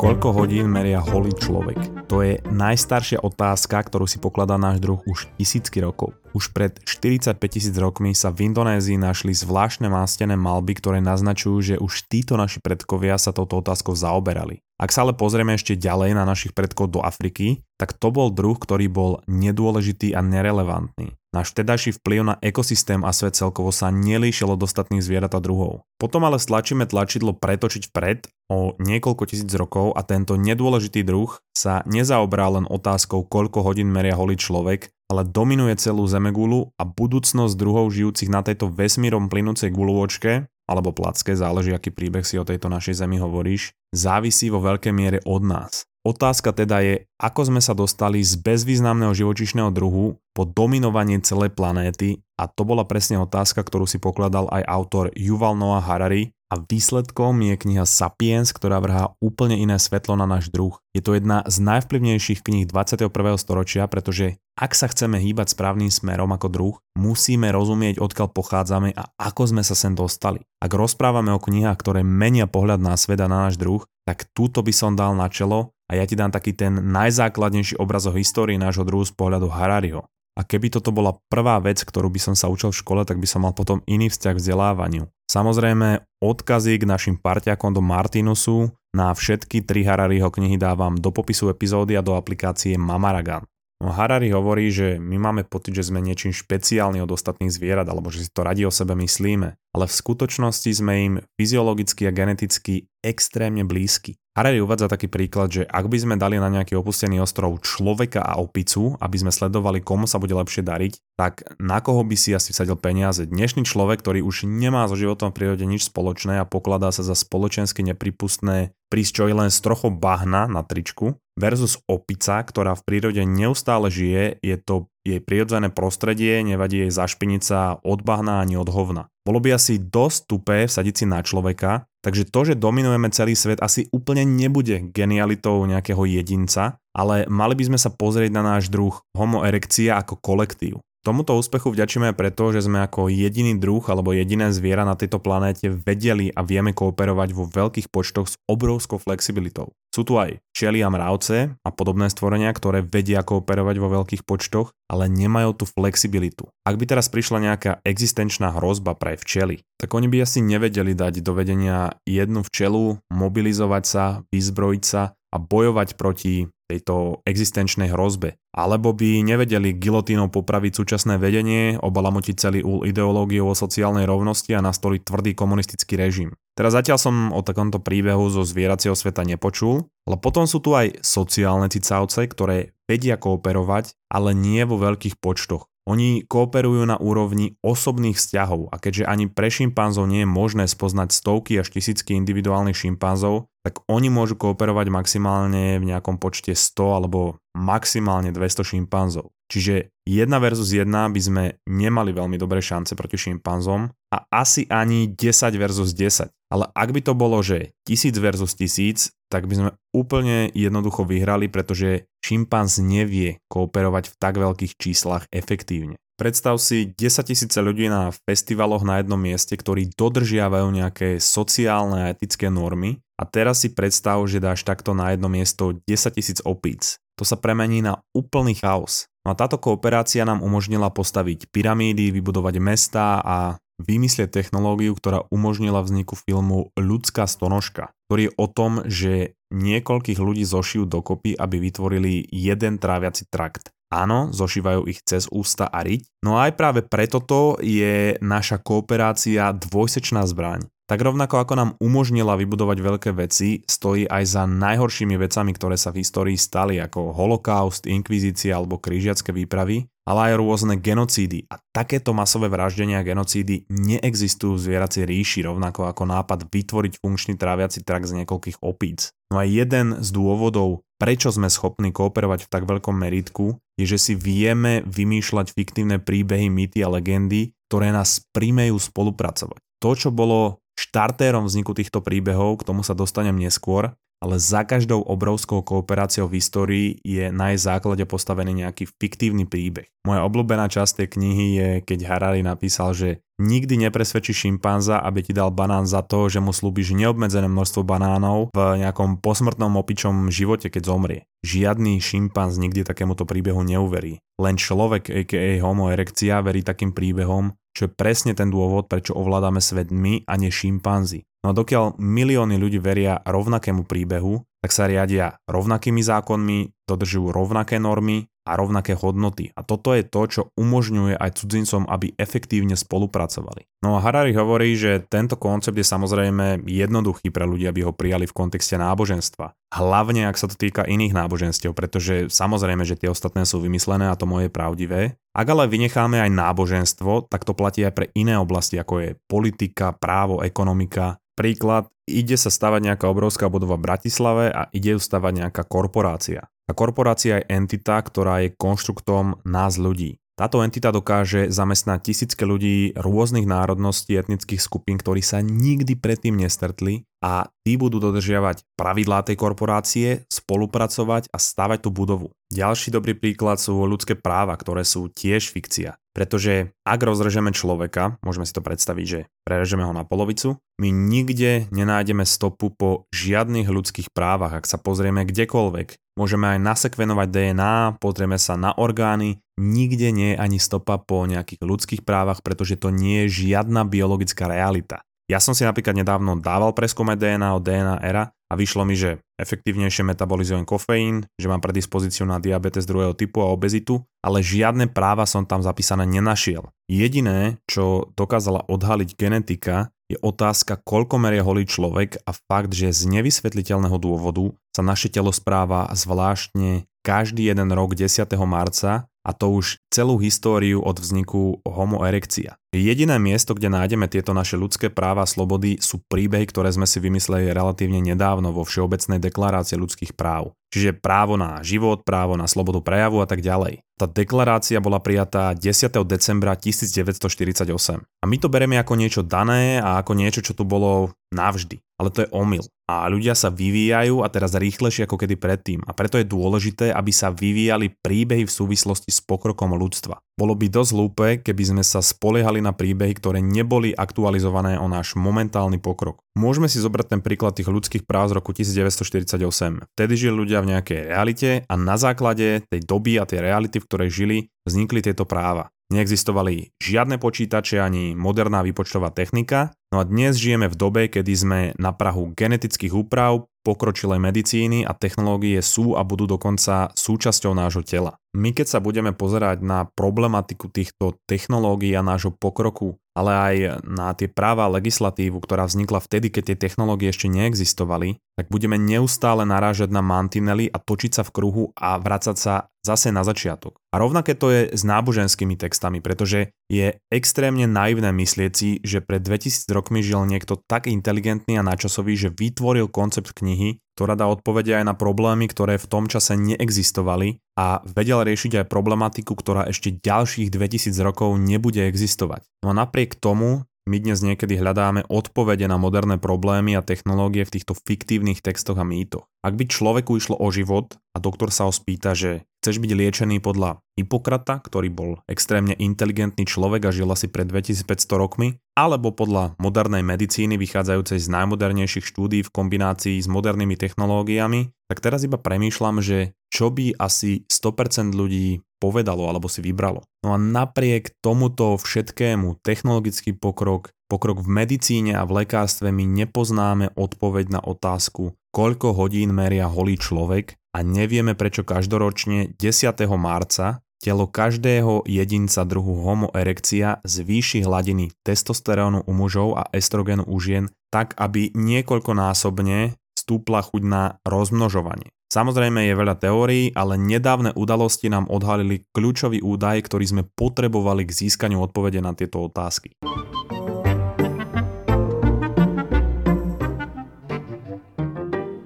Koľko 0.00 0.28
hodín 0.32 0.70
meria 0.70 1.02
holý 1.02 1.34
človek? 1.36 1.99
To 2.10 2.26
je 2.26 2.42
najstaršia 2.50 3.22
otázka, 3.22 3.78
ktorú 3.86 4.02
si 4.10 4.18
pokladá 4.18 4.58
náš 4.58 4.82
druh 4.82 4.98
už 5.06 5.30
tisícky 5.38 5.78
rokov. 5.78 6.10
Už 6.34 6.50
pred 6.50 6.74
45 6.82 7.38
tisíc 7.46 7.70
rokmi 7.78 8.18
sa 8.18 8.34
v 8.34 8.50
Indonézii 8.50 8.98
našli 8.98 9.30
zvláštne 9.30 9.86
mástené 9.86 10.34
malby, 10.34 10.74
ktoré 10.74 10.98
naznačujú, 10.98 11.56
že 11.62 11.74
už 11.78 12.10
títo 12.10 12.34
naši 12.34 12.58
predkovia 12.58 13.14
sa 13.14 13.30
touto 13.30 13.62
otázkou 13.62 13.94
zaoberali. 13.94 14.58
Ak 14.74 14.90
sa 14.90 15.06
ale 15.06 15.14
pozrieme 15.14 15.54
ešte 15.54 15.78
ďalej 15.78 16.18
na 16.18 16.26
našich 16.26 16.50
predkov 16.50 16.90
do 16.90 16.98
Afriky, 16.98 17.62
tak 17.78 17.94
to 17.94 18.10
bol 18.10 18.34
druh, 18.34 18.58
ktorý 18.58 18.90
bol 18.90 19.22
nedôležitý 19.30 20.10
a 20.10 20.18
nerelevantný. 20.18 21.19
Náš 21.30 21.54
vtedajší 21.54 22.02
vplyv 22.02 22.20
na 22.26 22.34
ekosystém 22.42 23.06
a 23.06 23.14
svet 23.14 23.38
celkovo 23.38 23.70
sa 23.70 23.94
nelíšil 23.94 24.50
od 24.50 24.66
ostatných 24.66 24.98
zvierat 24.98 25.30
a 25.30 25.38
druhov. 25.38 25.86
Potom 25.94 26.26
ale 26.26 26.42
stlačíme 26.42 26.90
tlačidlo 26.90 27.38
pretočiť 27.38 27.86
vpred 27.94 28.26
o 28.50 28.74
niekoľko 28.82 29.30
tisíc 29.30 29.54
rokov 29.54 29.94
a 29.94 30.02
tento 30.02 30.34
nedôležitý 30.34 31.06
druh 31.06 31.30
sa 31.54 31.86
nezaobrá 31.86 32.50
len 32.50 32.66
otázkou, 32.66 33.30
koľko 33.30 33.62
hodín 33.62 33.94
meria 33.94 34.18
holý 34.18 34.34
človek, 34.34 34.90
ale 35.06 35.22
dominuje 35.22 35.78
celú 35.78 36.02
Zemegulu 36.10 36.74
a 36.74 36.82
budúcnosť 36.82 37.54
druhov 37.54 37.94
žijúcich 37.94 38.26
na 38.26 38.42
tejto 38.42 38.66
vesmírom 38.66 39.30
plynúcej 39.30 39.70
guľôčke 39.70 40.50
alebo 40.66 40.90
placke, 40.90 41.34
záleží 41.38 41.70
aký 41.70 41.94
príbeh 41.94 42.26
si 42.26 42.42
o 42.42 42.46
tejto 42.46 42.66
našej 42.66 43.06
Zemi 43.06 43.22
hovoríš, 43.22 43.74
závisí 43.94 44.50
vo 44.50 44.62
veľkej 44.62 44.94
miere 44.94 45.18
od 45.26 45.42
nás. 45.46 45.89
Otázka 46.00 46.56
teda 46.56 46.80
je, 46.80 47.04
ako 47.20 47.52
sme 47.52 47.60
sa 47.60 47.76
dostali 47.76 48.24
z 48.24 48.40
bezvýznamného 48.40 49.12
živočišného 49.12 49.68
druhu 49.68 50.16
po 50.32 50.48
dominovanie 50.48 51.20
celej 51.20 51.52
planéty 51.52 52.24
a 52.40 52.48
to 52.48 52.64
bola 52.64 52.88
presne 52.88 53.20
otázka, 53.20 53.60
ktorú 53.60 53.84
si 53.84 54.00
pokladal 54.00 54.48
aj 54.48 54.64
autor 54.64 55.12
Yuval 55.12 55.60
Noah 55.60 55.84
Harari 55.84 56.32
a 56.50 56.58
výsledkom 56.58 57.46
je 57.46 57.54
kniha 57.54 57.86
Sapiens, 57.86 58.50
ktorá 58.50 58.82
vrhá 58.82 59.14
úplne 59.22 59.54
iné 59.54 59.78
svetlo 59.78 60.18
na 60.18 60.26
náš 60.26 60.50
druh. 60.50 60.74
Je 60.90 60.98
to 60.98 61.14
jedna 61.14 61.46
z 61.46 61.62
najvplyvnejších 61.62 62.42
kníh 62.42 62.66
21. 62.66 63.06
storočia, 63.38 63.86
pretože 63.86 64.42
ak 64.58 64.74
sa 64.74 64.90
chceme 64.90 65.22
hýbať 65.22 65.54
správnym 65.54 65.88
smerom 65.88 66.34
ako 66.34 66.48
druh, 66.50 66.74
musíme 66.98 67.54
rozumieť, 67.54 68.02
odkiaľ 68.02 68.28
pochádzame 68.34 68.92
a 68.98 69.08
ako 69.14 69.54
sme 69.54 69.62
sa 69.62 69.78
sem 69.78 69.94
dostali. 69.94 70.42
Ak 70.58 70.74
rozprávame 70.74 71.30
o 71.30 71.38
knihách, 71.38 71.78
ktoré 71.78 72.02
menia 72.02 72.50
pohľad 72.50 72.82
na 72.82 72.98
svet 72.98 73.22
a 73.22 73.30
na 73.30 73.46
náš 73.46 73.54
druh, 73.54 73.86
tak 74.02 74.26
túto 74.34 74.66
by 74.66 74.74
som 74.74 74.98
dal 74.98 75.14
na 75.14 75.30
čelo 75.30 75.70
a 75.86 75.94
ja 75.94 76.02
ti 76.02 76.18
dám 76.18 76.34
taký 76.34 76.50
ten 76.50 76.82
najzákladnejší 76.82 77.78
obraz 77.78 78.10
o 78.10 78.12
histórii 78.12 78.58
nášho 78.58 78.82
druhu 78.82 79.06
z 79.06 79.14
pohľadu 79.14 79.46
Harariho. 79.46 80.02
A 80.38 80.46
keby 80.46 80.70
toto 80.70 80.94
bola 80.94 81.18
prvá 81.28 81.58
vec, 81.58 81.82
ktorú 81.82 82.08
by 82.12 82.20
som 82.30 82.34
sa 82.38 82.46
učil 82.46 82.70
v 82.70 82.80
škole, 82.80 83.02
tak 83.02 83.18
by 83.18 83.26
som 83.26 83.42
mal 83.42 83.54
potom 83.54 83.82
iný 83.84 84.08
vzťah 84.12 84.34
k 84.36 84.40
vzdelávaniu. 84.40 85.04
Samozrejme, 85.30 86.06
odkazy 86.22 86.78
k 86.78 86.88
našim 86.90 87.16
parťakom 87.18 87.74
do 87.74 87.82
Martinusu 87.82 88.70
na 88.90 89.14
všetky 89.14 89.62
tri 89.62 89.86
Harariho 89.86 90.30
knihy 90.30 90.58
dávam 90.58 90.98
do 90.98 91.14
popisu 91.14 91.54
epizódy 91.54 91.94
a 91.94 92.02
do 92.02 92.18
aplikácie 92.18 92.74
Mamaragan. 92.74 93.46
No 93.80 93.96
Harari 93.96 94.28
hovorí, 94.28 94.68
že 94.68 95.00
my 95.00 95.16
máme 95.16 95.42
pocit, 95.48 95.72
že 95.72 95.88
sme 95.88 96.04
niečím 96.04 96.36
špeciálny 96.36 97.00
od 97.00 97.16
ostatných 97.16 97.48
zvierat, 97.48 97.88
alebo 97.88 98.12
že 98.12 98.28
si 98.28 98.28
to 98.28 98.44
radi 98.44 98.68
o 98.68 98.72
sebe 98.74 98.92
myslíme, 98.92 99.56
ale 99.56 99.84
v 99.88 99.96
skutočnosti 99.96 100.70
sme 100.84 100.94
im 101.00 101.14
fyziologicky 101.40 102.04
a 102.04 102.12
geneticky 102.12 102.92
extrémne 103.00 103.64
blízky. 103.64 104.19
Harari 104.30 104.62
uvádza 104.62 104.86
taký 104.86 105.10
príklad, 105.10 105.50
že 105.50 105.62
ak 105.66 105.90
by 105.90 105.98
sme 105.98 106.14
dali 106.14 106.38
na 106.38 106.46
nejaký 106.46 106.78
opustený 106.78 107.18
ostrov 107.18 107.58
človeka 107.66 108.22
a 108.22 108.38
opicu, 108.38 108.94
aby 109.02 109.16
sme 109.18 109.34
sledovali, 109.34 109.82
komu 109.82 110.06
sa 110.06 110.22
bude 110.22 110.38
lepšie 110.38 110.62
dariť, 110.62 111.18
tak 111.18 111.42
na 111.58 111.82
koho 111.82 112.06
by 112.06 112.14
si 112.14 112.30
asi 112.30 112.54
vsadil 112.54 112.78
peniaze? 112.78 113.26
Dnešný 113.26 113.66
človek, 113.66 113.98
ktorý 114.06 114.22
už 114.22 114.46
nemá 114.46 114.86
so 114.86 114.94
životom 114.94 115.34
v 115.34 115.36
prírode 115.42 115.66
nič 115.66 115.90
spoločné 115.90 116.38
a 116.38 116.46
pokladá 116.46 116.94
sa 116.94 117.02
za 117.02 117.18
spoločensky 117.18 117.82
nepripustné 117.82 118.70
prísť 118.90 119.12
čo 119.14 119.24
je 119.30 119.34
len 119.38 119.50
z 119.54 119.58
trochu 119.62 119.88
bahna 119.94 120.50
na 120.50 120.66
tričku, 120.66 121.14
versus 121.38 121.78
opica, 121.86 122.42
ktorá 122.42 122.74
v 122.74 122.84
prírode 122.84 123.22
neustále 123.22 123.88
žije, 123.88 124.42
je 124.42 124.56
to 124.58 124.90
jej 125.06 125.22
prirodzené 125.22 125.72
prostredie, 125.72 126.42
nevadí 126.44 126.84
jej 126.84 126.92
zašpinica 126.92 127.80
od 127.80 128.04
bahna 128.04 128.44
ani 128.44 128.60
od 128.60 128.68
hovna. 128.68 129.08
Bolo 129.24 129.40
by 129.40 129.56
asi 129.56 129.80
dosť 129.80 130.18
tupé 130.28 130.58
vsadiť 130.68 130.94
si 131.00 131.04
na 131.08 131.24
človeka, 131.24 131.88
Takže 132.00 132.32
to, 132.32 132.40
že 132.48 132.56
dominujeme 132.56 133.12
celý 133.12 133.36
svet, 133.36 133.60
asi 133.60 133.84
úplne 133.92 134.24
nebude 134.24 134.88
genialitou 134.88 135.60
nejakého 135.68 136.00
jedinca, 136.08 136.80
ale 136.96 137.28
mali 137.28 137.52
by 137.52 137.72
sme 137.72 137.78
sa 137.78 137.92
pozrieť 137.92 138.32
na 138.32 138.40
náš 138.40 138.72
druh 138.72 138.96
Homo 139.12 139.44
erectia 139.44 140.00
ako 140.00 140.16
kolektív. 140.16 140.80
Tomuto 141.00 141.32
úspechu 141.32 141.72
vďačíme 141.72 142.12
aj 142.12 142.18
preto, 142.20 142.52
že 142.52 142.60
sme 142.60 142.84
ako 142.84 143.08
jediný 143.08 143.56
druh 143.56 143.80
alebo 143.88 144.12
jediné 144.12 144.52
zviera 144.52 144.84
na 144.84 145.00
tejto 145.00 145.16
planéte 145.16 145.72
vedeli 145.72 146.28
a 146.28 146.44
vieme 146.44 146.76
kooperovať 146.76 147.32
vo 147.32 147.48
veľkých 147.48 147.88
počtoch 147.88 148.28
s 148.28 148.36
obrovskou 148.44 149.00
flexibilitou. 149.00 149.72
Sú 149.96 150.04
tu 150.04 150.20
aj 150.20 150.44
čeli 150.52 150.84
a 150.84 150.92
mravce 150.92 151.56
a 151.56 151.70
podobné 151.72 152.12
stvorenia, 152.12 152.52
ktoré 152.52 152.84
vedia 152.84 153.24
kooperovať 153.24 153.76
vo 153.80 153.88
veľkých 153.96 154.28
počtoch, 154.28 154.76
ale 154.92 155.08
nemajú 155.08 155.56
tú 155.56 155.64
flexibilitu. 155.64 156.52
Ak 156.68 156.76
by 156.76 156.84
teraz 156.84 157.08
prišla 157.08 157.48
nejaká 157.48 157.72
existenčná 157.80 158.52
hrozba 158.60 158.92
pre 158.92 159.16
včely, 159.16 159.64
tak 159.80 159.96
oni 159.96 160.04
by 160.04 160.28
asi 160.28 160.44
nevedeli 160.44 160.92
dať 160.92 161.24
do 161.24 161.32
vedenia 161.32 161.96
jednu 162.04 162.44
včelu, 162.44 163.00
mobilizovať 163.08 163.84
sa, 163.88 164.04
vyzbrojiť 164.28 164.84
sa 164.84 165.16
a 165.16 165.36
bojovať 165.40 165.96
proti 165.96 166.52
tejto 166.70 167.24
existenčnej 167.26 167.90
hrozbe. 167.90 168.36
Alebo 168.50 168.90
by 168.90 169.22
nevedeli 169.22 169.78
gilotínou 169.78 170.26
popraviť 170.26 170.82
súčasné 170.82 171.22
vedenie, 171.22 171.78
obalamotiť 171.78 172.34
celý 172.34 172.60
úl 172.66 172.82
ideológiou 172.82 173.50
o 173.50 173.54
sociálnej 173.54 174.10
rovnosti 174.10 174.50
a 174.50 174.64
nastoliť 174.64 175.06
tvrdý 175.06 175.32
komunistický 175.38 175.94
režim. 175.94 176.34
Teraz 176.58 176.74
zatiaľ 176.74 176.98
som 176.98 177.14
o 177.30 177.40
takomto 177.46 177.78
príbehu 177.78 178.26
zo 178.28 178.42
zvieracieho 178.42 178.98
sveta 178.98 179.22
nepočul, 179.22 179.86
ale 180.04 180.18
potom 180.18 180.50
sú 180.50 180.58
tu 180.58 180.74
aj 180.74 180.98
sociálne 180.98 181.70
cicavce, 181.70 182.26
ktoré 182.26 182.74
vedia 182.90 183.14
kooperovať, 183.14 183.94
ale 184.10 184.34
nie 184.34 184.66
vo 184.66 184.82
veľkých 184.82 185.22
počtoch. 185.22 185.70
Oni 185.90 186.22
kooperujú 186.22 186.86
na 186.86 186.94
úrovni 187.02 187.58
osobných 187.66 188.14
vzťahov 188.14 188.70
a 188.70 188.78
keďže 188.78 189.10
ani 189.10 189.26
pre 189.26 189.50
šimpanzov 189.50 190.06
nie 190.06 190.22
je 190.22 190.30
možné 190.30 190.70
spoznať 190.70 191.10
stovky 191.10 191.58
až 191.58 191.74
tisícky 191.74 192.14
individuálnych 192.14 192.78
šimpanzov, 192.78 193.50
tak 193.66 193.82
oni 193.90 194.06
môžu 194.06 194.38
kooperovať 194.38 194.86
maximálne 194.86 195.82
v 195.82 195.88
nejakom 195.90 196.22
počte 196.22 196.54
100 196.54 196.78
alebo 197.02 197.42
maximálne 197.58 198.30
200 198.30 198.70
šimpanzov. 198.70 199.34
Čiže 199.50 199.90
1 200.06 200.30
versus 200.38 200.70
1 200.70 200.86
by 200.86 201.20
sme 201.20 201.44
nemali 201.66 202.14
veľmi 202.14 202.38
dobré 202.38 202.62
šance 202.62 202.94
proti 202.94 203.18
šimpanzom 203.18 203.90
a 204.14 204.18
asi 204.30 204.70
ani 204.70 205.10
10 205.10 205.50
versus 205.58 205.90
10. 205.90 206.30
Ale 206.54 206.70
ak 206.70 206.88
by 206.94 207.00
to 207.02 207.18
bolo, 207.18 207.42
že 207.42 207.74
1000 207.90 208.14
versus 208.22 208.54
1000, 208.54 209.10
tak 209.26 209.50
by 209.50 209.54
sme 209.58 209.70
úplne 209.90 210.50
jednoducho 210.54 211.02
vyhrali, 211.02 211.50
pretože 211.50 212.06
šimpanz 212.22 212.78
nevie 212.82 213.42
kooperovať 213.50 214.14
v 214.14 214.18
tak 214.18 214.34
veľkých 214.38 214.78
číslach 214.78 215.26
efektívne. 215.34 215.98
Predstav 216.14 216.60
si 216.60 216.92
10 216.94 217.32
tisíce 217.32 217.56
ľudí 217.56 217.88
na 217.88 218.12
festivaloch 218.12 218.84
na 218.84 219.00
jednom 219.00 219.16
mieste, 219.16 219.56
ktorí 219.56 219.88
dodržiavajú 219.96 220.68
nejaké 220.68 221.16
sociálne 221.16 222.06
a 222.06 222.10
etické 222.12 222.52
normy 222.52 223.00
a 223.16 223.24
teraz 223.24 223.64
si 223.64 223.72
predstav, 223.72 224.20
že 224.28 224.36
dáš 224.36 224.60
takto 224.60 224.92
na 224.92 225.16
jedno 225.16 225.32
miesto 225.32 225.80
10 225.88 226.12
tisíc 226.12 226.38
opíc. 226.44 227.00
To 227.16 227.24
sa 227.24 227.40
premení 227.40 227.80
na 227.80 228.04
úplný 228.12 228.52
chaos. 228.52 229.09
No 229.24 229.32
a 229.32 229.38
táto 229.38 229.60
kooperácia 229.60 230.24
nám 230.24 230.40
umožnila 230.40 230.88
postaviť 230.88 231.52
pyramídy, 231.52 232.08
vybudovať 232.08 232.54
mesta 232.56 233.20
a 233.20 233.60
vymyslieť 233.80 234.32
technológiu, 234.32 234.92
ktorá 234.92 235.24
umožnila 235.32 235.80
vzniku 235.80 236.16
filmu 236.16 236.72
Ľudská 236.76 237.24
stonožka, 237.24 237.92
ktorý 238.08 238.28
je 238.28 238.36
o 238.36 238.46
tom, 238.48 238.72
že 238.84 239.12
niekoľkých 239.50 240.20
ľudí 240.20 240.44
zošijú 240.44 240.84
dokopy, 240.86 241.34
aby 241.36 241.56
vytvorili 241.58 242.28
jeden 242.28 242.76
tráviaci 242.76 243.28
trakt. 243.32 243.72
Áno, 243.90 244.30
zošívajú 244.30 244.86
ich 244.86 245.02
cez 245.02 245.26
ústa 245.34 245.66
a 245.66 245.82
riť. 245.82 246.22
No 246.22 246.38
a 246.38 246.46
aj 246.46 246.52
práve 246.54 246.80
preto 246.86 247.18
to 247.18 247.58
je 247.58 248.14
naša 248.22 248.62
kooperácia 248.62 249.50
dvojsečná 249.50 250.22
zbraň. 250.30 250.70
Tak 250.90 251.06
rovnako 251.06 251.46
ako 251.46 251.54
nám 251.54 251.70
umožnila 251.78 252.34
vybudovať 252.34 252.78
veľké 252.82 253.10
veci, 253.14 253.62
stojí 253.62 254.10
aj 254.10 254.24
za 254.26 254.42
najhoršími 254.42 255.14
vecami, 255.22 255.54
ktoré 255.54 255.78
sa 255.78 255.94
v 255.94 256.02
histórii 256.02 256.34
stali, 256.34 256.82
ako 256.82 257.14
holokaust, 257.14 257.86
inkvizícia 257.86 258.58
alebo 258.58 258.82
krížiacké 258.82 259.30
výpravy, 259.30 259.86
ale 260.02 260.34
aj 260.34 260.42
rôzne 260.42 260.74
genocídy. 260.82 261.46
A 261.46 261.62
takéto 261.70 262.10
masové 262.10 262.50
vraždenia 262.50 262.98
a 262.98 263.06
genocídy 263.06 263.70
neexistujú 263.70 264.58
v 264.58 264.64
zvieracej 264.66 265.06
ríši, 265.06 265.46
rovnako 265.46 265.86
ako 265.86 266.10
nápad 266.10 266.50
vytvoriť 266.50 266.98
funkčný 266.98 267.38
tráviaci 267.38 267.86
trak 267.86 268.10
z 268.10 268.26
niekoľkých 268.26 268.58
opíc. 268.58 269.14
No 269.30 269.38
a 269.38 269.46
jeden 269.46 270.02
z 270.02 270.10
dôvodov, 270.10 270.82
prečo 270.98 271.30
sme 271.30 271.46
schopní 271.46 271.94
kooperovať 271.94 272.50
v 272.50 272.50
tak 272.50 272.66
veľkom 272.66 272.98
meritku, 272.98 273.62
je, 273.78 273.86
že 273.86 274.10
si 274.10 274.18
vieme 274.18 274.82
vymýšľať 274.90 275.54
fiktívne 275.54 276.02
príbehy, 276.02 276.50
mýty 276.50 276.82
a 276.82 276.90
legendy, 276.90 277.54
ktoré 277.70 277.94
nás 277.94 278.26
primejú 278.34 278.74
spolupracovať. 278.82 279.62
To, 279.80 279.96
čo 279.96 280.10
bolo 280.12 280.60
štartérom 280.80 281.44
vzniku 281.44 281.76
týchto 281.76 282.00
príbehov, 282.00 282.64
k 282.64 282.66
tomu 282.72 282.80
sa 282.80 282.96
dostanem 282.96 283.36
neskôr, 283.36 283.92
ale 284.20 284.36
za 284.36 284.68
každou 284.68 285.00
obrovskou 285.00 285.64
kooperáciou 285.64 286.28
v 286.28 286.36
histórii 286.40 286.88
je 287.00 287.32
na 287.32 287.52
jej 287.52 287.72
základe 287.72 288.04
postavený 288.04 288.64
nejaký 288.64 288.84
fiktívny 289.00 289.48
príbeh. 289.48 289.88
Moja 290.04 290.24
obľúbená 290.28 290.68
časť 290.68 291.04
tej 291.04 291.08
knihy 291.16 291.46
je, 291.56 291.68
keď 291.80 291.98
Harari 292.04 292.44
napísal, 292.44 292.92
že 292.92 293.24
nikdy 293.40 293.88
nepresvedčí 293.88 294.36
šimpanza, 294.36 295.00
aby 295.00 295.24
ti 295.24 295.32
dal 295.32 295.48
banán 295.48 295.88
za 295.88 296.04
to, 296.04 296.28
že 296.28 296.44
mu 296.44 296.52
slúbiš 296.52 296.92
neobmedzené 296.92 297.48
množstvo 297.48 297.80
banánov 297.80 298.52
v 298.52 298.84
nejakom 298.84 299.24
posmrtnom 299.24 299.72
opičom 299.80 300.28
živote, 300.28 300.68
keď 300.68 300.82
zomrie. 300.84 301.20
Žiadny 301.40 301.96
šimpanz 302.04 302.60
nikdy 302.60 302.84
takémuto 302.84 303.24
príbehu 303.24 303.64
neuverí. 303.64 304.20
Len 304.36 304.56
človek, 304.60 305.08
a.k.a. 305.08 305.60
homo 305.64 305.88
erectia, 305.88 306.44
verí 306.44 306.60
takým 306.60 306.92
príbehom, 306.92 307.56
čo 307.76 307.86
je 307.86 307.94
presne 307.94 308.32
ten 308.34 308.50
dôvod, 308.50 308.90
prečo 308.90 309.14
ovládame 309.14 309.62
svet 309.62 309.94
my 309.94 310.26
a 310.26 310.34
nie 310.36 310.50
šimpanzi. 310.50 311.26
No 311.40 311.52
a 311.52 311.56
dokiaľ 311.56 311.96
milióny 311.96 312.60
ľudí 312.60 312.82
veria 312.82 313.22
rovnakému 313.24 313.88
príbehu, 313.88 314.44
tak 314.60 314.76
sa 314.76 314.84
riadia 314.84 315.40
rovnakými 315.48 316.04
zákonmi, 316.04 316.84
dodržujú 316.84 317.32
rovnaké 317.32 317.80
normy 317.80 318.28
a 318.50 318.58
rovnaké 318.58 318.98
hodnoty. 318.98 319.54
A 319.54 319.62
toto 319.62 319.94
je 319.94 320.02
to, 320.02 320.22
čo 320.26 320.42
umožňuje 320.58 321.14
aj 321.14 321.40
cudzincom, 321.40 321.86
aby 321.86 322.12
efektívne 322.18 322.74
spolupracovali. 322.74 323.64
No 323.80 323.96
a 323.96 324.02
Harari 324.04 324.36
hovorí, 324.36 324.76
že 324.76 325.00
tento 325.06 325.40
koncept 325.40 325.78
je 325.78 325.86
samozrejme 325.86 326.68
jednoduchý 326.68 327.32
pre 327.32 327.46
ľudí, 327.48 327.64
aby 327.64 327.86
ho 327.86 327.96
prijali 327.96 328.28
v 328.28 328.36
kontexte 328.36 328.76
náboženstva. 328.76 329.56
Hlavne 329.70 330.26
ak 330.28 330.36
sa 330.36 330.50
to 330.50 330.58
týka 330.58 330.84
iných 330.84 331.14
náboženstiev, 331.14 331.72
pretože 331.72 332.28
samozrejme, 332.28 332.82
že 332.82 332.98
tie 332.98 333.08
ostatné 333.08 333.46
sú 333.46 333.62
vymyslené 333.62 334.10
a 334.10 334.18
to 334.18 334.26
moje 334.26 334.40
je 334.40 334.50
pravdivé. 334.50 335.00
Ak 335.30 335.46
ale 335.46 335.70
vynecháme 335.70 336.18
aj 336.18 336.30
náboženstvo, 336.34 337.30
tak 337.30 337.46
to 337.46 337.54
platí 337.54 337.86
aj 337.86 337.94
pre 337.94 338.06
iné 338.18 338.34
oblasti, 338.34 338.80
ako 338.80 338.94
je 338.98 339.10
politika, 339.30 339.94
právo, 339.94 340.42
ekonomika. 340.42 341.22
Príklad, 341.38 341.86
ide 342.10 342.34
sa 342.34 342.50
stavať 342.50 342.90
nejaká 342.90 343.06
obrovská 343.06 343.46
budova 343.46 343.78
v 343.78 343.86
Bratislave 343.86 344.44
a 344.50 344.66
ide 344.74 344.98
ju 344.98 345.00
stavať 345.00 345.46
nejaká 345.46 345.62
korporácia. 345.64 346.50
A 346.66 346.72
korporácia 346.74 347.42
je 347.42 347.48
entita, 347.50 347.98
ktorá 348.02 348.42
je 348.42 348.54
konštruktom 348.54 349.42
nás 349.46 349.78
ľudí. 349.78 350.18
Táto 350.40 350.64
entita 350.64 350.88
dokáže 350.88 351.52
zamestnať 351.52 352.00
tisícky 352.00 352.48
ľudí 352.48 352.96
rôznych 352.96 353.44
národností, 353.44 354.16
etnických 354.16 354.56
skupín, 354.56 354.96
ktorí 354.96 355.20
sa 355.20 355.44
nikdy 355.44 356.00
predtým 356.00 356.32
nestretli 356.32 357.04
a 357.20 357.52
tí 357.60 357.76
budú 357.76 358.00
dodržiavať 358.00 358.64
pravidlá 358.72 359.20
tej 359.20 359.36
korporácie, 359.36 360.24
spolupracovať 360.32 361.28
a 361.28 361.36
stavať 361.36 361.84
tú 361.84 361.92
budovu. 361.92 362.32
Ďalší 362.48 362.88
dobrý 362.88 363.12
príklad 363.20 363.60
sú 363.60 363.84
ľudské 363.84 364.16
práva, 364.16 364.56
ktoré 364.56 364.80
sú 364.80 365.12
tiež 365.12 365.52
fikcia. 365.52 366.00
Pretože 366.16 366.72
ak 366.88 367.00
rozrežeme 367.04 367.52
človeka, 367.52 368.16
môžeme 368.24 368.48
si 368.48 368.56
to 368.56 368.64
predstaviť, 368.64 369.06
že 369.06 369.20
prerežeme 369.44 369.84
ho 369.86 369.94
na 369.94 370.02
polovicu, 370.02 370.58
my 370.80 370.88
nikde 370.88 371.68
nenájdeme 371.70 372.24
stopu 372.24 372.72
po 372.72 373.04
žiadnych 373.12 373.68
ľudských 373.68 374.10
právach, 374.10 374.56
ak 374.56 374.66
sa 374.66 374.80
pozrieme 374.80 375.22
kdekoľvek. 375.22 376.09
Môžeme 376.20 376.52
aj 376.52 376.60
nasekvenovať 376.60 377.32
DNA, 377.32 377.96
pozrieme 377.96 378.36
sa 378.36 378.52
na 378.52 378.76
orgány, 378.76 379.40
nikde 379.56 380.12
nie 380.12 380.36
je 380.36 380.40
ani 380.44 380.60
stopa 380.60 381.00
po 381.00 381.24
nejakých 381.24 381.64
ľudských 381.64 382.02
právach, 382.04 382.44
pretože 382.44 382.76
to 382.76 382.92
nie 382.92 383.24
je 383.24 383.48
žiadna 383.48 383.88
biologická 383.88 384.44
realita. 384.44 385.00
Ja 385.30 385.38
som 385.38 385.54
si 385.54 385.62
napríklad 385.62 385.94
nedávno 385.94 386.42
dával 386.42 386.74
preskúmať 386.74 387.14
DNA 387.14 387.48
od 387.54 387.62
DNA 387.62 387.96
era 388.02 388.34
a 388.50 388.58
vyšlo 388.58 388.82
mi, 388.82 388.98
že 388.98 389.22
efektívnejšie 389.38 390.02
metabolizujem 390.02 390.66
kofeín, 390.66 391.22
že 391.38 391.46
mám 391.46 391.62
predispozíciu 391.62 392.26
na 392.26 392.42
diabetes 392.42 392.82
druhého 392.82 393.14
typu 393.14 393.38
a 393.38 393.54
obezitu, 393.54 394.02
ale 394.26 394.42
žiadne 394.42 394.90
práva 394.90 395.30
som 395.30 395.46
tam 395.46 395.62
zapísané 395.62 396.02
nenašiel. 396.02 396.66
Jediné, 396.90 397.62
čo 397.70 398.10
dokázala 398.18 398.66
odhaliť 398.66 399.14
genetika, 399.14 399.94
je 400.10 400.18
otázka, 400.18 400.82
koľko 400.82 401.22
meria 401.22 401.46
holý 401.46 401.62
človek 401.62 402.26
a 402.26 402.34
fakt, 402.34 402.74
že 402.74 402.90
z 402.90 403.06
nevysvetliteľného 403.14 403.94
dôvodu 404.02 404.50
sa 404.74 404.82
naše 404.82 405.06
telo 405.14 405.30
správa 405.30 405.86
zvláštne 405.94 406.90
každý 407.06 407.46
jeden 407.46 407.70
rok 407.70 407.94
10. 407.94 408.26
marca 408.42 409.06
a 409.20 409.30
to 409.36 409.52
už 409.52 409.80
celú 409.92 410.16
históriu 410.16 410.80
od 410.80 410.96
vzniku 410.96 411.60
Homo 411.66 412.02
erectia. 412.06 412.56
Jediné 412.72 413.20
miesto, 413.20 413.52
kde 413.52 413.68
nájdeme 413.68 414.08
tieto 414.08 414.32
naše 414.32 414.56
ľudské 414.56 414.88
práva 414.88 415.26
a 415.26 415.30
slobody 415.30 415.76
sú 415.82 416.00
príbehy, 416.08 416.48
ktoré 416.48 416.72
sme 416.72 416.88
si 416.88 417.02
vymysleli 417.02 417.52
relatívne 417.52 418.00
nedávno 418.00 418.54
vo 418.54 418.64
Všeobecnej 418.64 419.20
deklarácii 419.20 419.76
ľudských 419.76 420.12
práv. 420.16 420.56
Čiže 420.70 420.94
právo 420.94 421.34
na 421.34 421.58
život, 421.66 422.06
právo 422.06 422.38
na 422.38 422.46
slobodu 422.46 422.78
prejavu 422.78 423.18
a 423.18 423.26
tak 423.26 423.42
ďalej. 423.42 423.82
Tá 424.00 424.08
deklarácia 424.08 424.80
bola 424.80 424.96
prijatá 424.96 425.52
10. 425.52 425.92
decembra 426.08 426.56
1948. 426.56 428.00
A 428.00 428.24
my 428.24 428.36
to 428.40 428.48
bereme 428.48 428.80
ako 428.80 428.96
niečo 428.96 429.20
dané 429.20 429.76
a 429.76 430.00
ako 430.00 430.16
niečo, 430.16 430.40
čo 430.40 430.56
tu 430.56 430.64
bolo 430.64 431.12
navždy. 431.28 431.84
Ale 432.00 432.08
to 432.08 432.24
je 432.24 432.32
omyl. 432.32 432.64
A 432.88 433.04
ľudia 433.12 433.36
sa 433.36 433.52
vyvíjajú 433.52 434.24
a 434.24 434.32
teraz 434.32 434.56
rýchlejšie 434.56 435.04
ako 435.04 435.20
kedy 435.20 435.36
predtým. 435.36 435.84
A 435.84 435.92
preto 435.92 436.16
je 436.16 436.24
dôležité, 436.24 436.96
aby 436.96 437.12
sa 437.12 437.28
vyvíjali 437.28 437.92
príbehy 437.92 438.48
v 438.48 438.56
súvislosti 438.56 439.12
s 439.12 439.20
pokrokom 439.20 439.76
ľudstva. 439.76 440.16
Bolo 440.32 440.56
by 440.56 440.72
dosť 440.72 440.90
hlúpe, 440.96 441.28
keby 441.44 441.62
sme 441.76 441.82
sa 441.84 442.00
spoliehali 442.00 442.64
na 442.64 442.72
príbehy, 442.72 443.12
ktoré 443.20 443.44
neboli 443.44 443.92
aktualizované 443.92 444.80
o 444.80 444.88
náš 444.88 445.12
momentálny 445.12 445.76
pokrok. 445.76 446.24
Môžeme 446.32 446.72
si 446.72 446.80
zobrať 446.80 447.12
ten 447.12 447.20
príklad 447.20 447.52
tých 447.52 447.68
ľudských 447.68 448.08
práv 448.08 448.32
z 448.32 448.40
roku 448.40 448.56
1948. 448.56 449.84
Vtedy 449.92 450.12
žili 450.16 450.32
ľudia 450.32 450.59
v 450.60 450.70
nejakej 450.76 451.00
realite 451.08 451.50
a 451.64 451.74
na 451.74 451.96
základe 451.96 452.62
tej 452.68 452.80
doby 452.84 453.16
a 453.16 453.24
tej 453.24 453.42
reality, 453.44 453.80
v 453.80 453.88
ktorej 453.88 454.10
žili, 454.12 454.38
vznikli 454.68 455.00
tieto 455.00 455.24
práva. 455.24 455.72
Neexistovali 455.90 456.70
žiadne 456.78 457.18
počítače 457.18 457.82
ani 457.82 458.14
moderná 458.14 458.62
výpočtová 458.62 459.10
technika, 459.10 459.74
no 459.90 459.98
a 459.98 460.06
dnes 460.06 460.38
žijeme 460.38 460.70
v 460.70 460.78
dobe, 460.78 461.02
kedy 461.10 461.32
sme 461.34 461.60
na 461.82 461.90
prahu 461.90 462.30
genetických 462.30 462.94
úprav, 462.94 463.50
pokročilej 463.60 464.22
medicíny 464.22 464.88
a 464.88 464.96
technológie 464.96 465.60
sú 465.60 465.98
a 465.98 466.06
budú 466.06 466.24
dokonca 466.24 466.94
súčasťou 466.96 467.52
nášho 467.52 467.84
tela. 467.84 468.16
My 468.32 468.54
keď 468.54 468.66
sa 468.70 468.80
budeme 468.80 469.12
pozerať 469.12 469.60
na 469.60 469.84
problematiku 469.84 470.70
týchto 470.70 471.18
technológií 471.26 471.92
a 471.98 472.06
nášho 472.06 472.32
pokroku, 472.32 472.96
ale 473.12 473.32
aj 473.34 473.54
na 473.84 474.14
tie 474.14 474.30
práva 474.30 474.70
legislatívu, 474.70 475.42
ktorá 475.42 475.66
vznikla 475.66 476.00
vtedy, 476.00 476.30
keď 476.30 476.54
tie 476.54 476.70
technológie 476.70 477.10
ešte 477.10 477.26
neexistovali, 477.26 478.22
tak 478.40 478.48
budeme 478.48 478.80
neustále 478.80 479.44
narážať 479.44 479.92
na 479.92 480.00
mantinely 480.00 480.72
a 480.72 480.80
točiť 480.80 481.20
sa 481.20 481.22
v 481.28 481.34
kruhu 481.36 481.64
a 481.76 482.00
vrácať 482.00 482.36
sa 482.40 482.72
zase 482.80 483.12
na 483.12 483.20
začiatok. 483.20 483.76
A 483.92 484.00
rovnaké 484.00 484.32
to 484.32 484.48
je 484.48 484.72
s 484.72 484.80
náboženskými 484.88 485.60
textami, 485.60 486.00
pretože 486.00 486.56
je 486.72 486.96
extrémne 487.12 487.68
naivné 487.68 488.08
myslieť 488.08 488.52
si, 488.56 488.80
že 488.80 489.04
pred 489.04 489.20
2000 489.20 489.68
rokmi 489.68 490.00
žil 490.00 490.24
niekto 490.24 490.56
tak 490.64 490.88
inteligentný 490.88 491.60
a 491.60 491.66
načasový, 491.66 492.16
že 492.16 492.32
vytvoril 492.32 492.88
koncept 492.88 493.36
knihy, 493.36 493.76
ktorá 494.00 494.16
dá 494.16 494.32
odpovede 494.32 494.72
aj 494.72 494.88
na 494.88 494.96
problémy, 494.96 495.44
ktoré 495.44 495.76
v 495.76 495.84
tom 495.84 496.08
čase 496.08 496.32
neexistovali 496.40 497.36
a 497.60 497.84
vedel 497.84 498.24
riešiť 498.24 498.64
aj 498.64 498.70
problematiku, 498.72 499.36
ktorá 499.36 499.68
ešte 499.68 499.92
ďalších 500.00 500.48
2000 500.48 500.96
rokov 501.04 501.36
nebude 501.36 501.84
existovať. 501.84 502.48
No 502.64 502.72
a 502.72 502.74
napriek 502.80 503.20
tomu 503.20 503.68
my 503.88 503.96
dnes 503.96 504.20
niekedy 504.20 504.60
hľadáme 504.60 505.08
odpovede 505.08 505.64
na 505.64 505.80
moderné 505.80 506.20
problémy 506.20 506.76
a 506.76 506.84
technológie 506.84 507.48
v 507.48 507.56
týchto 507.56 507.72
fiktívnych 507.72 508.44
textoch 508.44 508.76
a 508.76 508.84
mýtoch. 508.84 509.24
Ak 509.40 509.56
by 509.56 509.64
človeku 509.72 510.20
išlo 510.20 510.36
o 510.36 510.52
život 510.52 511.00
a 511.16 511.18
doktor 511.18 511.48
sa 511.48 511.64
ho 511.64 511.72
spýta, 511.72 512.12
že 512.12 512.44
chceš 512.60 512.76
byť 512.76 512.92
liečený 512.92 513.40
podľa 513.40 513.80
Hipokrata, 513.96 514.60
ktorý 514.60 514.92
bol 514.92 515.10
extrémne 515.24 515.72
inteligentný 515.80 516.44
človek 516.44 516.88
a 516.88 516.94
žil 516.94 517.08
asi 517.08 517.32
pred 517.32 517.48
2500 517.48 518.20
rokmi, 518.20 518.60
alebo 518.76 519.16
podľa 519.16 519.56
modernej 519.56 520.04
medicíny 520.04 520.60
vychádzajúcej 520.60 521.16
z 521.16 521.28
najmodernejších 521.32 522.04
štúdí 522.04 522.44
v 522.44 522.52
kombinácii 522.52 523.16
s 523.16 523.28
modernými 523.32 523.80
technológiami, 523.80 524.72
tak 524.92 525.00
teraz 525.00 525.24
iba 525.24 525.40
premýšľam, 525.40 526.04
že 526.04 526.36
čo 526.52 526.68
by 526.68 527.00
asi 527.00 527.48
100% 527.48 528.12
ľudí 528.12 528.60
povedalo 528.80 529.28
alebo 529.28 529.46
si 529.46 529.60
vybralo. 529.60 530.00
No 530.24 530.32
a 530.34 530.38
napriek 530.40 531.14
tomuto 531.20 531.76
všetkému, 531.76 532.64
technologický 532.64 533.36
pokrok, 533.36 533.92
pokrok 534.08 534.40
v 534.40 534.48
medicíne 534.48 535.12
a 535.14 535.22
v 535.28 535.44
lekárstve 535.44 535.92
my 535.92 536.08
nepoznáme 536.08 536.96
odpoveď 536.96 537.46
na 537.52 537.60
otázku, 537.60 538.34
koľko 538.50 538.96
hodín 538.96 539.36
meria 539.36 539.68
holý 539.68 540.00
človek 540.00 540.56
a 540.72 540.80
nevieme 540.80 541.36
prečo 541.36 541.62
každoročne 541.62 542.56
10. 542.56 543.06
marca 543.20 543.84
telo 544.00 544.24
každého 544.24 545.04
jedinca 545.04 545.60
druhu 545.68 546.00
Homo 546.00 546.32
erectia 546.32 547.04
zvýši 547.04 547.60
hladiny 547.68 548.16
testosterónu 548.24 549.04
u 549.04 549.12
mužov 549.12 549.60
a 549.60 549.68
estrogenu 549.76 550.24
u 550.24 550.40
žien 550.40 550.72
tak, 550.88 551.12
aby 551.20 551.52
niekoľkonásobne 551.52 552.96
stúpla 553.14 553.60
chuť 553.60 553.82
na 553.84 554.02
rozmnožovanie. 554.24 555.12
Samozrejme 555.30 555.86
je 555.86 555.94
veľa 555.94 556.18
teórií, 556.18 556.74
ale 556.74 556.98
nedávne 556.98 557.54
udalosti 557.54 558.10
nám 558.10 558.26
odhalili 558.26 558.82
kľúčový 558.90 559.38
údaj, 559.38 559.86
ktorý 559.86 560.02
sme 560.02 560.22
potrebovali 560.26 561.06
k 561.06 561.14
získaniu 561.14 561.62
odpovede 561.62 562.02
na 562.02 562.18
tieto 562.18 562.42
otázky. 562.50 562.98